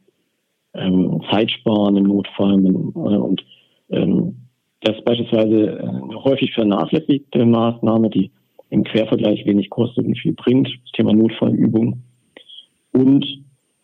ähm, 0.73 1.21
Zeit 1.31 1.51
sparen 1.51 1.97
im 1.97 2.05
Notfall. 2.05 2.65
Und 2.65 3.43
ähm, 3.89 4.35
das 4.81 4.97
ist 4.97 5.05
beispielsweise 5.05 5.79
eine 5.79 6.23
häufig 6.23 6.53
vernachlässigte 6.53 7.45
Maßnahme, 7.45 8.09
die 8.09 8.31
im 8.69 8.83
Quervergleich 8.83 9.45
wenig 9.45 9.69
kostet 9.69 10.05
und 10.05 10.17
viel 10.17 10.33
bringt, 10.33 10.67
das 10.67 10.91
Thema 10.93 11.13
Notfallübung. 11.13 12.01
Und 12.91 13.25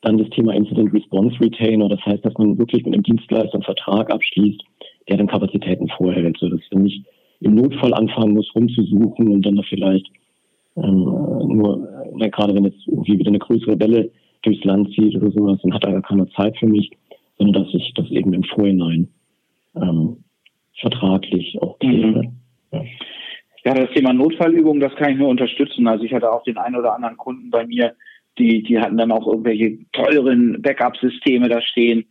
dann 0.01 0.17
das 0.17 0.29
Thema 0.29 0.53
Incident 0.53 0.93
Response 0.93 1.39
Retainer, 1.39 1.89
das 1.89 2.03
heißt, 2.05 2.25
dass 2.25 2.33
man 2.37 2.57
wirklich 2.57 2.85
mit 2.85 2.93
einem 2.93 3.03
Dienstleister 3.03 3.55
einen 3.55 3.63
Vertrag 3.63 4.11
abschließt, 4.11 4.61
der 5.07 5.17
dann 5.17 5.27
Kapazitäten 5.27 5.89
vorhält, 5.89 6.37
sodass 6.39 6.61
man 6.71 6.83
nicht 6.83 7.05
im 7.41 7.55
Notfall 7.55 7.93
anfangen 7.93 8.33
muss, 8.33 8.53
rumzusuchen 8.55 9.27
und 9.29 9.45
dann 9.45 9.61
vielleicht 9.63 10.07
ähm, 10.75 11.03
nur, 11.03 11.87
äh, 12.19 12.29
gerade 12.29 12.53
wenn 12.55 12.65
jetzt 12.65 12.87
irgendwie 12.87 13.19
wieder 13.19 13.29
eine 13.29 13.39
größere 13.39 13.79
Welle 13.79 14.11
durchs 14.41 14.63
Land 14.63 14.93
zieht 14.93 15.15
oder 15.15 15.31
sowas, 15.31 15.59
dann 15.63 15.73
hat 15.73 15.83
er 15.83 15.93
gar 15.93 16.01
keine 16.01 16.29
Zeit 16.29 16.57
für 16.57 16.67
mich, 16.67 16.91
sondern 17.37 17.63
dass 17.63 17.73
ich 17.73 17.93
das 17.95 18.09
eben 18.09 18.33
im 18.33 18.43
Vorhinein 18.43 19.09
ähm, 19.75 20.23
vertraglich 20.79 21.57
auch 21.61 21.77
kläre. 21.79 22.23
Mhm. 22.23 22.31
Ja. 22.71 22.83
ja, 23.65 23.73
das 23.73 23.91
Thema 23.91 24.13
Notfallübung, 24.13 24.79
das 24.79 24.95
kann 24.95 25.11
ich 25.11 25.17
nur 25.17 25.29
unterstützen. 25.29 25.87
Also 25.87 26.03
ich 26.03 26.13
hatte 26.13 26.31
auch 26.31 26.43
den 26.43 26.57
einen 26.57 26.75
oder 26.75 26.93
anderen 26.93 27.17
Kunden 27.17 27.49
bei 27.49 27.65
mir, 27.65 27.95
die, 28.37 28.63
die 28.63 28.79
hatten 28.79 28.97
dann 28.97 29.11
auch 29.11 29.27
irgendwelche 29.27 29.79
teuren 29.91 30.61
Backup-Systeme 30.61 31.49
da 31.49 31.61
stehen. 31.61 32.05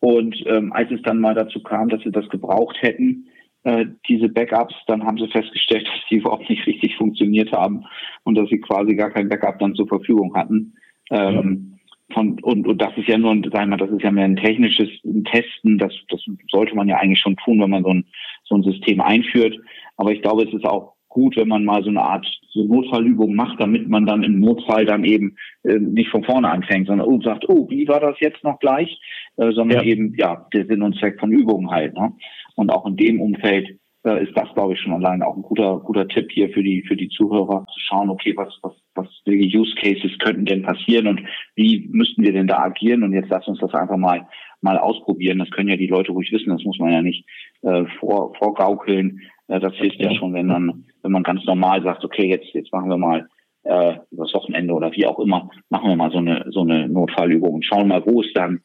Und 0.00 0.36
ähm, 0.46 0.72
als 0.72 0.90
es 0.90 1.02
dann 1.02 1.20
mal 1.20 1.34
dazu 1.34 1.62
kam, 1.62 1.88
dass 1.88 2.02
sie 2.02 2.10
das 2.10 2.28
gebraucht 2.28 2.76
hätten, 2.80 3.26
äh, 3.64 3.86
diese 4.08 4.28
Backups, 4.28 4.74
dann 4.86 5.04
haben 5.04 5.18
sie 5.18 5.28
festgestellt, 5.28 5.86
dass 5.86 6.08
die 6.10 6.16
überhaupt 6.16 6.48
nicht 6.48 6.66
richtig 6.66 6.96
funktioniert 6.96 7.52
haben 7.52 7.84
und 8.24 8.34
dass 8.36 8.48
sie 8.48 8.60
quasi 8.60 8.94
gar 8.94 9.10
kein 9.10 9.28
Backup 9.28 9.58
dann 9.58 9.74
zur 9.74 9.88
Verfügung 9.88 10.34
hatten. 10.34 10.74
Ähm, 11.10 11.78
von 12.12 12.40
und, 12.40 12.66
und 12.66 12.82
das 12.82 12.96
ist 12.96 13.08
ja 13.08 13.18
nur, 13.18 13.36
sagen 13.52 13.70
wir, 13.70 13.76
das 13.76 13.90
ist 13.90 14.02
ja 14.02 14.10
mehr 14.10 14.24
ein 14.24 14.36
technisches 14.36 14.88
Testen, 15.30 15.78
das, 15.78 15.92
das 16.08 16.20
sollte 16.50 16.74
man 16.74 16.88
ja 16.88 16.96
eigentlich 16.96 17.20
schon 17.20 17.36
tun, 17.36 17.60
wenn 17.60 17.70
man 17.70 17.84
so 17.84 17.90
ein, 17.90 18.04
so 18.44 18.56
ein 18.56 18.62
System 18.62 19.00
einführt. 19.00 19.56
Aber 19.96 20.12
ich 20.12 20.22
glaube, 20.22 20.42
es 20.42 20.52
ist 20.52 20.64
auch 20.64 20.94
gut, 21.08 21.36
wenn 21.36 21.48
man 21.48 21.64
mal 21.64 21.82
so 21.82 21.90
eine 21.90 22.02
Art 22.02 22.26
so 22.52 22.64
Notfallübung 22.64 23.34
macht, 23.34 23.60
damit 23.60 23.88
man 23.88 24.06
dann 24.06 24.22
im 24.22 24.40
Notfall 24.40 24.86
dann 24.86 25.04
eben 25.04 25.36
äh, 25.64 25.78
nicht 25.78 26.10
von 26.10 26.24
vorne 26.24 26.50
anfängt, 26.50 26.86
sondern 26.86 27.06
oh, 27.06 27.20
sagt, 27.20 27.48
oh, 27.48 27.68
wie 27.68 27.86
war 27.86 28.00
das 28.00 28.18
jetzt 28.20 28.42
noch 28.42 28.58
gleich? 28.60 29.00
Äh, 29.36 29.52
sondern 29.52 29.80
ja. 29.80 29.84
eben, 29.84 30.14
ja, 30.16 30.46
der 30.54 30.66
Sinn 30.66 30.82
und 30.82 30.96
Zweck 30.98 31.18
von 31.20 31.32
Übungen 31.32 31.70
halt. 31.70 31.94
Ne? 31.94 32.12
Und 32.54 32.70
auch 32.70 32.86
in 32.86 32.96
dem 32.96 33.20
Umfeld 33.20 33.79
äh, 34.04 34.24
ist 34.24 34.36
das, 34.36 34.48
glaube 34.54 34.74
ich, 34.74 34.80
schon 34.80 34.92
allein 34.92 35.22
auch 35.22 35.36
ein 35.36 35.42
guter, 35.42 35.78
guter 35.80 36.08
Tipp 36.08 36.30
hier 36.32 36.48
für 36.50 36.62
die, 36.62 36.82
für 36.86 36.96
die 36.96 37.08
Zuhörer, 37.08 37.64
zu 37.66 37.80
schauen, 37.80 38.10
okay, 38.10 38.34
was, 38.36 38.48
was, 38.62 38.72
was, 38.94 39.06
welche 39.26 39.58
Use 39.58 39.74
Cases 39.76 40.18
könnten 40.18 40.44
denn 40.44 40.62
passieren 40.62 41.06
und 41.06 41.20
wie 41.54 41.88
müssten 41.92 42.22
wir 42.22 42.32
denn 42.32 42.46
da 42.46 42.58
agieren? 42.58 43.02
Und 43.02 43.12
jetzt 43.12 43.30
lass 43.30 43.46
uns 43.46 43.58
das 43.58 43.74
einfach 43.74 43.96
mal, 43.96 44.26
mal 44.60 44.78
ausprobieren. 44.78 45.38
Das 45.38 45.50
können 45.50 45.68
ja 45.68 45.76
die 45.76 45.86
Leute 45.86 46.12
ruhig 46.12 46.32
wissen, 46.32 46.50
das 46.50 46.64
muss 46.64 46.78
man 46.78 46.92
ja 46.92 47.02
nicht 47.02 47.26
äh, 47.62 47.84
vor, 47.98 48.34
vorgaukeln. 48.36 49.20
Äh, 49.48 49.60
das 49.60 49.74
hilft 49.74 50.00
ja 50.00 50.14
schon, 50.14 50.32
wenn 50.32 50.46
man, 50.46 50.84
wenn 51.02 51.12
man 51.12 51.22
ganz 51.22 51.44
normal 51.44 51.82
sagt, 51.82 52.04
okay, 52.04 52.26
jetzt, 52.26 52.52
jetzt 52.54 52.72
machen 52.72 52.88
wir 52.88 52.96
mal 52.96 53.28
äh, 53.64 53.96
übers 54.10 54.32
Wochenende 54.32 54.72
oder 54.72 54.92
wie 54.92 55.06
auch 55.06 55.18
immer, 55.18 55.50
machen 55.68 55.88
wir 55.88 55.96
mal 55.96 56.10
so 56.10 56.18
eine, 56.18 56.46
so 56.50 56.60
eine 56.62 56.88
Notfallübung 56.88 57.54
und 57.54 57.64
schauen 57.64 57.88
mal, 57.88 58.04
wo 58.06 58.22
es 58.22 58.32
dann 58.32 58.60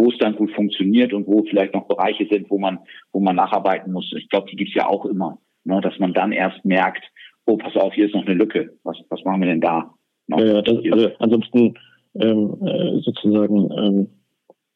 wo 0.00 0.10
es 0.10 0.18
dann 0.18 0.36
gut 0.36 0.50
funktioniert 0.52 1.12
und 1.12 1.26
wo 1.26 1.44
vielleicht 1.44 1.74
noch 1.74 1.86
Bereiche 1.86 2.26
sind, 2.30 2.50
wo 2.50 2.58
man, 2.58 2.78
wo 3.12 3.20
man 3.20 3.36
nacharbeiten 3.36 3.92
muss. 3.92 4.12
Ich 4.16 4.28
glaube, 4.30 4.48
die 4.50 4.56
gibt's 4.56 4.74
ja 4.74 4.88
auch 4.88 5.04
immer, 5.04 5.38
ne, 5.64 5.80
dass 5.82 5.98
man 5.98 6.14
dann 6.14 6.32
erst 6.32 6.64
merkt, 6.64 7.04
oh, 7.46 7.56
pass 7.56 7.76
auf, 7.76 7.92
hier 7.92 8.06
ist 8.06 8.14
noch 8.14 8.24
eine 8.24 8.34
Lücke. 8.34 8.70
Was, 8.84 8.96
was 9.10 9.22
machen 9.24 9.42
wir 9.42 9.48
denn 9.48 9.60
da? 9.60 9.94
Ne? 10.28 10.46
Ja, 10.46 10.62
das, 10.62 10.78
also 10.90 11.10
ansonsten 11.18 11.74
ähm, 12.18 12.56
äh, 12.66 13.00
sozusagen, 13.00 13.70
ähm, 13.76 14.08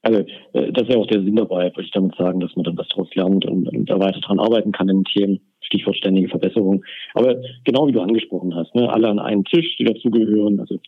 also 0.03 0.21
äh, 0.53 0.73
das 0.73 0.85
ist 0.85 0.93
ja 0.93 0.99
auch 0.99 1.07
der 1.07 1.23
Sinn 1.23 1.37
dabei, 1.37 1.65
würde 1.71 1.83
ich 1.83 1.93
damit 1.93 2.15
sagen, 2.17 2.41
dass 2.41 2.55
man 2.55 2.65
dann 2.65 2.77
was 2.77 2.89
daraus 2.89 3.15
lernt 3.15 3.47
und, 3.47 3.69
und 3.69 3.89
da 3.89 3.99
weiter 3.99 4.21
dran 4.21 4.41
arbeiten 4.41 4.73
kann 4.73 4.91
in 4.91 4.99
den 4.99 5.05
Themen. 5.05 5.41
Stichwort 5.63 5.97
ständige 5.97 6.29
Verbesserung. 6.29 6.85
Aber 7.15 7.37
genau 7.65 7.87
wie 7.87 7.93
du 7.93 8.01
angesprochen 8.03 8.55
hast, 8.55 8.75
ne, 8.75 8.93
alle 8.93 9.09
an 9.09 9.19
einen 9.19 9.45
Tisch, 9.45 9.77
die 9.79 9.85
dazugehören, 9.85 10.61
also 10.61 10.79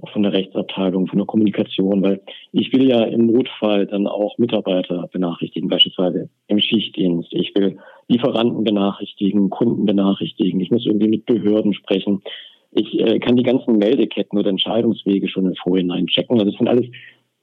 auch 0.00 0.10
von 0.10 0.22
der 0.22 0.32
Rechtsabteilung, 0.32 1.08
von 1.08 1.18
der 1.18 1.26
Kommunikation, 1.26 2.02
weil 2.02 2.20
ich 2.52 2.72
will 2.72 2.88
ja 2.88 3.02
im 3.04 3.26
Notfall 3.26 3.86
dann 3.86 4.06
auch 4.06 4.38
Mitarbeiter 4.38 5.08
benachrichtigen, 5.12 5.68
beispielsweise 5.68 6.28
im 6.46 6.60
Schichtdienst. 6.60 7.32
Ich 7.32 7.52
will 7.56 7.78
Lieferanten 8.06 8.62
benachrichtigen, 8.64 9.50
Kunden 9.50 9.86
benachrichtigen. 9.86 10.60
Ich 10.60 10.70
muss 10.70 10.86
irgendwie 10.86 11.08
mit 11.08 11.26
Behörden 11.26 11.74
sprechen. 11.74 12.22
Ich 12.70 12.98
äh, 13.00 13.18
kann 13.18 13.36
die 13.36 13.42
ganzen 13.42 13.78
Meldeketten 13.78 14.38
oder 14.38 14.50
Entscheidungswege 14.50 15.28
schon 15.28 15.46
im 15.46 15.54
Vorhinein 15.56 16.06
checken. 16.06 16.38
Also 16.38 16.50
das 16.50 16.58
sind 16.58 16.68
alles, 16.68 16.86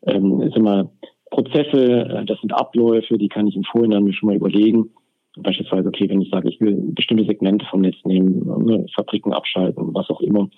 ähm, 0.08 0.42
ist 0.42 0.56
immer 0.56 0.92
Prozesse, 1.32 2.08
äh, 2.08 2.26
das 2.26 2.40
sind 2.40 2.54
Abläufe, 2.54 3.18
die 3.18 3.28
kann 3.28 3.48
ich 3.48 3.56
im 3.56 3.64
Vorhinein 3.64 4.04
mir 4.04 4.14
schon 4.14 4.28
mal 4.28 4.36
überlegen. 4.36 4.92
Beispielsweise, 5.38 5.90
okay, 5.90 6.08
wenn 6.08 6.22
ich 6.22 6.30
sage, 6.30 6.48
ich 6.48 6.62
will 6.62 6.78
bestimmte 6.94 7.26
Segmente 7.26 7.66
vom 7.66 7.82
Netz 7.82 7.98
nehmen, 8.06 8.46
ne, 8.64 8.86
Fabriken 8.96 9.34
abschalten, 9.34 9.94
was 9.94 10.10
auch 10.10 10.22
immer, 10.22 10.50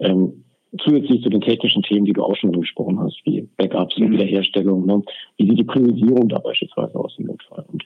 ähm, 0.00 0.44
zusätzlich 0.82 1.22
zu 1.22 1.30
den 1.30 1.40
technischen 1.40 1.82
Themen, 1.82 2.04
die 2.04 2.12
du 2.12 2.22
auch 2.22 2.36
schon 2.36 2.54
angesprochen 2.54 2.98
hast, 3.00 3.20
wie 3.24 3.48
Backups 3.56 3.96
und 3.96 4.08
mhm. 4.08 4.12
Wiederherstellung. 4.12 4.86
Ne? 4.86 5.02
Wie 5.36 5.48
sieht 5.48 5.58
die 5.58 5.64
Priorisierung 5.64 6.28
da 6.28 6.38
beispielsweise 6.38 6.94
aus 6.96 7.14
im 7.18 7.26
Notfall? 7.26 7.64
Und 7.72 7.84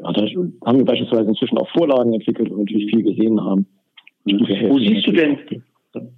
ja, 0.00 0.12
da 0.12 0.22
haben 0.66 0.78
wir 0.78 0.84
beispielsweise 0.84 1.28
inzwischen 1.28 1.58
auch 1.58 1.68
Vorlagen 1.70 2.14
entwickelt 2.14 2.50
und 2.50 2.58
natürlich 2.58 2.90
viel 2.90 3.02
gesehen 3.02 3.40
haben. 3.40 3.66
Mhm. 4.24 4.40
Wo 4.68 4.78
siehst 4.78 5.06
du 5.06 5.12
denn, 5.12 5.38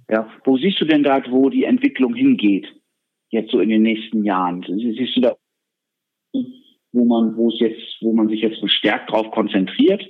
ja, 0.09 0.27
wo 0.43 0.57
siehst 0.57 0.81
du 0.81 0.85
denn 0.85 1.03
da, 1.03 1.21
wo 1.29 1.49
die 1.49 1.63
Entwicklung 1.63 2.13
hingeht? 2.13 2.67
Jetzt 3.29 3.51
so 3.51 3.59
in 3.59 3.69
den 3.69 3.83
nächsten 3.83 4.23
Jahren? 4.23 4.63
Siehst 4.67 5.15
du 5.15 5.21
da, 5.21 5.35
wo 6.91 7.05
man, 7.05 7.37
wo 7.37 7.49
es 7.49 7.59
jetzt, 7.59 7.97
wo 8.01 8.11
man 8.13 8.27
sich 8.27 8.41
jetzt 8.41 8.59
verstärkt 8.59 9.09
darauf 9.09 9.31
konzentriert? 9.31 10.05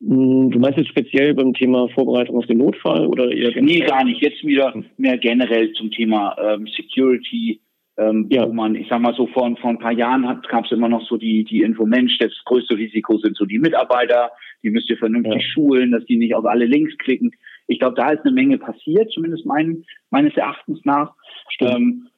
Hm, 0.00 0.50
du 0.50 0.58
meinst 0.58 0.78
jetzt 0.78 0.90
speziell 0.90 1.34
beim 1.34 1.54
Thema 1.54 1.88
Vorbereitung 1.88 2.36
auf 2.36 2.46
den 2.46 2.58
Notfall 2.58 3.06
oder 3.06 3.32
eher 3.32 3.52
generell? 3.52 3.62
Nee, 3.62 3.80
gar 3.80 4.04
nicht. 4.04 4.22
Jetzt 4.22 4.44
wieder 4.44 4.72
mehr 4.96 5.18
generell 5.18 5.72
zum 5.72 5.90
Thema 5.90 6.36
ähm, 6.40 6.66
Security, 6.68 7.60
ähm, 7.96 8.26
ja. 8.30 8.46
wo 8.48 8.52
man, 8.52 8.76
ich 8.76 8.86
sag 8.88 9.00
mal 9.00 9.14
so, 9.14 9.26
vor, 9.26 9.54
vor 9.56 9.70
ein 9.70 9.80
paar 9.80 9.92
Jahren 9.92 10.40
gab 10.48 10.64
es 10.64 10.72
immer 10.72 10.88
noch 10.88 11.04
so 11.08 11.16
die, 11.16 11.42
die 11.44 11.62
Info, 11.62 11.84
Mensch, 11.84 12.16
das 12.18 12.32
größte 12.44 12.76
Risiko 12.76 13.18
sind 13.18 13.36
so 13.36 13.44
die 13.44 13.58
Mitarbeiter, 13.58 14.30
die 14.62 14.70
müsst 14.70 14.88
ihr 14.88 14.98
vernünftig 14.98 15.42
ja. 15.42 15.48
schulen, 15.52 15.90
dass 15.90 16.04
die 16.04 16.16
nicht 16.16 16.34
auf 16.34 16.44
alle 16.44 16.66
Links 16.66 16.96
klicken. 16.98 17.32
Ich 17.66 17.80
glaube, 17.80 17.96
da 17.96 18.10
ist 18.10 18.24
eine 18.24 18.32
Menge 18.32 18.58
passiert, 18.58 19.10
zumindest 19.10 19.46
mein, 19.46 19.84
meines 20.10 20.36
Erachtens 20.36 20.80
nach. 20.84 21.12
Ähm, 21.60 22.08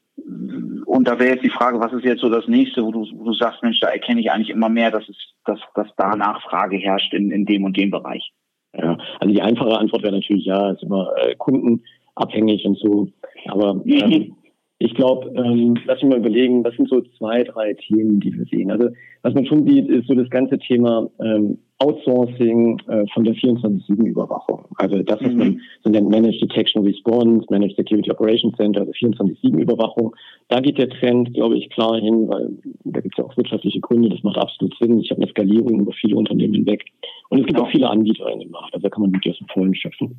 und 0.87 1.09
da 1.09 1.19
wäre 1.19 1.35
jetzt 1.35 1.45
die 1.45 1.51
Frage, 1.51 1.81
was 1.81 1.93
ist 1.93 2.05
jetzt 2.05 2.21
so 2.21 2.29
das 2.29 2.47
nächste, 2.47 2.85
wo 2.85 2.91
du, 2.91 3.07
wo 3.15 3.25
du 3.25 3.35
sagst, 3.35 3.63
Mensch, 3.63 3.81
da 3.81 3.89
erkenne 3.89 4.21
ich 4.21 4.31
eigentlich 4.31 4.51
immer 4.51 4.69
mehr, 4.69 4.91
dass 4.91 5.09
es, 5.09 5.17
dass, 5.45 5.61
dass 5.75 5.89
da 5.97 6.17
Nachfrage 6.17 6.77
herrscht 6.77 7.13
in, 7.15 7.31
in 7.31 7.47
dem 7.47 7.65
und 7.65 7.77
dem 7.77 7.91
Bereich. 7.91 8.33
Ja, 8.77 8.97
also 9.19 9.35
die 9.35 9.43
einfache 9.43 9.79
Antwort 9.79 10.03
wäre 10.03 10.15
natürlich 10.15 10.45
ja, 10.45 10.71
ist 10.71 10.83
immer 10.83 11.13
äh, 11.17 11.35
kundenabhängig 11.37 12.65
und 12.65 12.79
so. 12.79 13.09
Aber 13.47 13.81
ähm, 13.85 14.37
ich 14.83 14.95
glaube, 14.95 15.31
ähm, 15.37 15.77
lass 15.85 16.01
mich 16.01 16.11
mal 16.11 16.21
überlegen, 16.21 16.64
was 16.64 16.75
sind 16.75 16.88
so 16.88 17.03
zwei, 17.19 17.45
drei 17.45 17.75
Themen, 17.75 18.19
die 18.19 18.33
wir 18.33 18.47
sehen. 18.47 18.71
Also 18.71 18.88
was 19.21 19.35
man 19.35 19.45
schon 19.45 19.66
sieht, 19.66 19.87
ist 19.90 20.09
so 20.09 20.14
das 20.14 20.31
ganze 20.31 20.59
Thema 20.59 21.07
ähm, 21.23 21.59
Outsourcing 21.81 22.81
äh, 22.88 23.05
von 23.12 23.25
der 23.25 23.35
24-7-Überwachung. 23.35 24.64
Also 24.77 25.03
das, 25.03 25.21
was 25.21 25.33
mhm. 25.33 25.38
man 25.38 25.61
so 25.85 25.90
nennt 25.90 26.09
Managed 26.09 26.40
Detection 26.40 26.83
Response, 26.83 27.47
Managed 27.51 27.77
Security 27.77 28.11
Operations 28.11 28.57
Center, 28.57 28.81
also 28.81 28.93
24-7-Überwachung. 28.93 30.16
Da 30.49 30.61
geht 30.61 30.79
der 30.79 30.88
Trend, 30.88 31.35
glaube 31.35 31.59
ich, 31.59 31.69
klar 31.69 32.01
hin, 32.01 32.27
weil 32.31 32.49
da 32.85 33.01
gibt 33.03 33.19
es 33.19 33.23
ja 33.23 33.31
auch 33.31 33.37
wirtschaftliche 33.37 33.81
Gründe, 33.81 34.09
das 34.09 34.23
macht 34.23 34.38
absolut 34.38 34.75
Sinn. 34.81 34.99
Ich 34.99 35.11
habe 35.11 35.21
eine 35.21 35.31
Skalierung 35.31 35.81
über 35.81 35.93
viele 35.93 36.16
Unternehmen 36.16 36.55
hinweg. 36.55 36.87
Und 37.29 37.40
es 37.40 37.47
gibt 37.47 37.61
auch 37.61 37.71
viele 37.71 37.90
Anbieter 37.90 38.33
in 38.33 38.40
dem 38.40 38.51
Markt, 38.51 38.73
also 38.73 38.83
da 38.83 38.88
kann 38.88 39.03
man 39.03 39.12
wirklich 39.12 39.35
aus 39.35 39.38
dem 39.40 39.49
Vollen 39.49 39.75
schöpfen. 39.75 40.16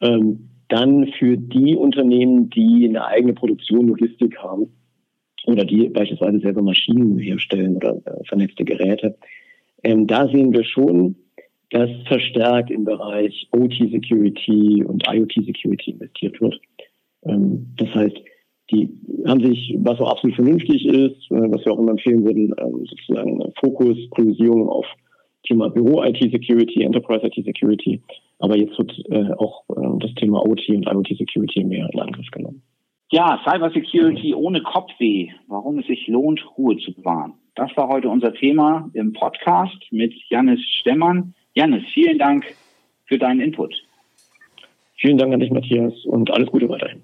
Ähm, 0.00 0.48
dann 0.68 1.06
für 1.18 1.36
die 1.36 1.76
Unternehmen, 1.76 2.50
die 2.50 2.86
eine 2.88 3.06
eigene 3.06 3.34
Produktion, 3.34 3.88
Logistik 3.88 4.38
haben 4.38 4.72
oder 5.46 5.64
die 5.64 5.88
beispielsweise 5.88 6.40
selber 6.40 6.62
Maschinen 6.62 7.18
herstellen 7.18 7.76
oder 7.76 7.96
äh, 8.04 8.24
vernetzte 8.24 8.64
Geräte, 8.64 9.16
ähm, 9.82 10.06
da 10.06 10.26
sehen 10.28 10.52
wir 10.52 10.64
schon, 10.64 11.16
dass 11.70 11.90
verstärkt 12.06 12.70
im 12.70 12.84
Bereich 12.84 13.48
OT-Security 13.52 14.84
und 14.84 15.06
IoT-Security 15.08 15.92
investiert 15.92 16.40
wird. 16.40 16.60
Ähm, 17.24 17.66
das 17.76 17.94
heißt, 17.94 18.16
die 18.70 18.88
haben 19.26 19.44
sich, 19.44 19.76
was 19.78 20.00
auch 20.00 20.10
absolut 20.10 20.36
vernünftig 20.36 20.86
ist, 20.86 21.30
äh, 21.30 21.50
was 21.50 21.64
wir 21.64 21.72
auch 21.72 21.78
immer 21.78 21.92
empfehlen 21.92 22.24
würden, 22.24 22.54
ähm, 22.58 22.84
sozusagen 22.86 23.40
Fokus, 23.60 23.96
Priorisierung 24.10 24.68
auf 24.68 24.86
Thema 25.46 25.70
Büro-IT-Security, 25.70 26.82
Enterprise-IT-Security. 26.82 28.02
Aber 28.38 28.56
jetzt 28.56 28.78
wird 28.78 28.92
äh, 29.10 29.32
auch 29.34 29.64
äh, 29.70 29.98
das 30.00 30.14
Thema 30.14 30.44
OT 30.44 30.68
und 30.68 30.86
IoT-Security 30.86 31.64
mehr 31.64 31.88
in 31.92 32.00
Angriff 32.00 32.30
genommen. 32.30 32.62
Ja, 33.10 33.40
Cybersecurity 33.44 34.34
ohne 34.34 34.62
Kopfweh. 34.62 35.28
Warum 35.46 35.78
es 35.78 35.86
sich 35.86 36.06
lohnt, 36.08 36.44
Ruhe 36.58 36.76
zu 36.78 36.92
bewahren. 36.92 37.34
Das 37.54 37.74
war 37.76 37.88
heute 37.88 38.08
unser 38.08 38.34
Thema 38.34 38.90
im 38.92 39.12
Podcast 39.12 39.78
mit 39.90 40.12
Janis 40.28 40.60
Stemmern. 40.80 41.34
Janis, 41.54 41.84
vielen 41.94 42.18
Dank 42.18 42.44
für 43.06 43.18
deinen 43.18 43.40
Input. 43.40 43.74
Vielen 44.96 45.18
Dank 45.18 45.32
an 45.32 45.40
dich, 45.40 45.50
Matthias, 45.50 46.04
und 46.04 46.30
alles 46.32 46.50
Gute 46.50 46.68
weiterhin. 46.68 47.02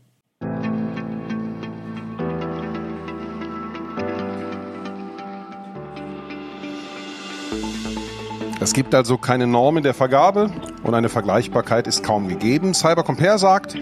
Es 8.62 8.75
gibt 8.75 8.94
also 8.94 9.18
keine 9.18 9.48
Normen 9.48 9.83
der 9.83 9.92
Vergabe 9.92 10.48
und 10.85 10.94
eine 10.94 11.09
Vergleichbarkeit 11.09 11.88
ist 11.88 12.05
kaum 12.05 12.29
gegeben. 12.29 12.75
Cybercompare 12.75 13.37
sagt, 13.37 13.77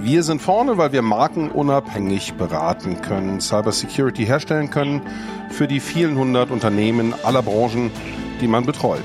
wir 0.00 0.22
sind 0.22 0.40
vorne, 0.40 0.78
weil 0.78 0.92
wir 0.92 1.02
markenunabhängig 1.02 2.32
beraten 2.32 3.02
können, 3.02 3.42
Cybersecurity 3.42 4.24
herstellen 4.24 4.70
können 4.70 5.02
für 5.50 5.68
die 5.68 5.80
vielen 5.80 6.16
hundert 6.16 6.50
Unternehmen 6.50 7.12
aller 7.24 7.42
Branchen, 7.42 7.90
die 8.40 8.48
man 8.48 8.64
betreut. 8.64 9.04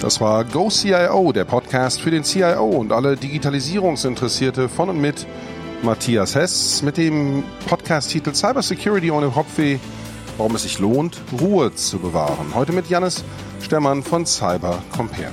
Das 0.00 0.20
war 0.20 0.44
Go 0.44 0.68
CIO, 0.68 1.30
der 1.30 1.44
Podcast 1.44 2.00
für 2.00 2.10
den 2.10 2.24
CIO 2.24 2.66
und 2.66 2.90
alle 2.90 3.16
Digitalisierungsinteressierte 3.16 4.68
von 4.68 4.90
und 4.90 5.00
mit 5.00 5.28
Matthias 5.82 6.34
Hess 6.34 6.82
mit 6.82 6.96
dem 6.96 7.44
Podcast-Titel 7.68 8.34
Cybersecurity 8.34 9.12
ohne 9.12 9.28
Kopfweh, 9.28 9.78
warum 10.36 10.54
es 10.54 10.62
sich 10.62 10.78
lohnt, 10.78 11.20
Ruhe 11.40 11.74
zu 11.74 11.98
bewahren. 11.98 12.54
Heute 12.54 12.72
mit 12.72 12.88
Janis 12.88 13.24
Stermann 13.60 14.02
von 14.02 14.26
Cyber 14.26 14.82
Compare. 14.94 15.32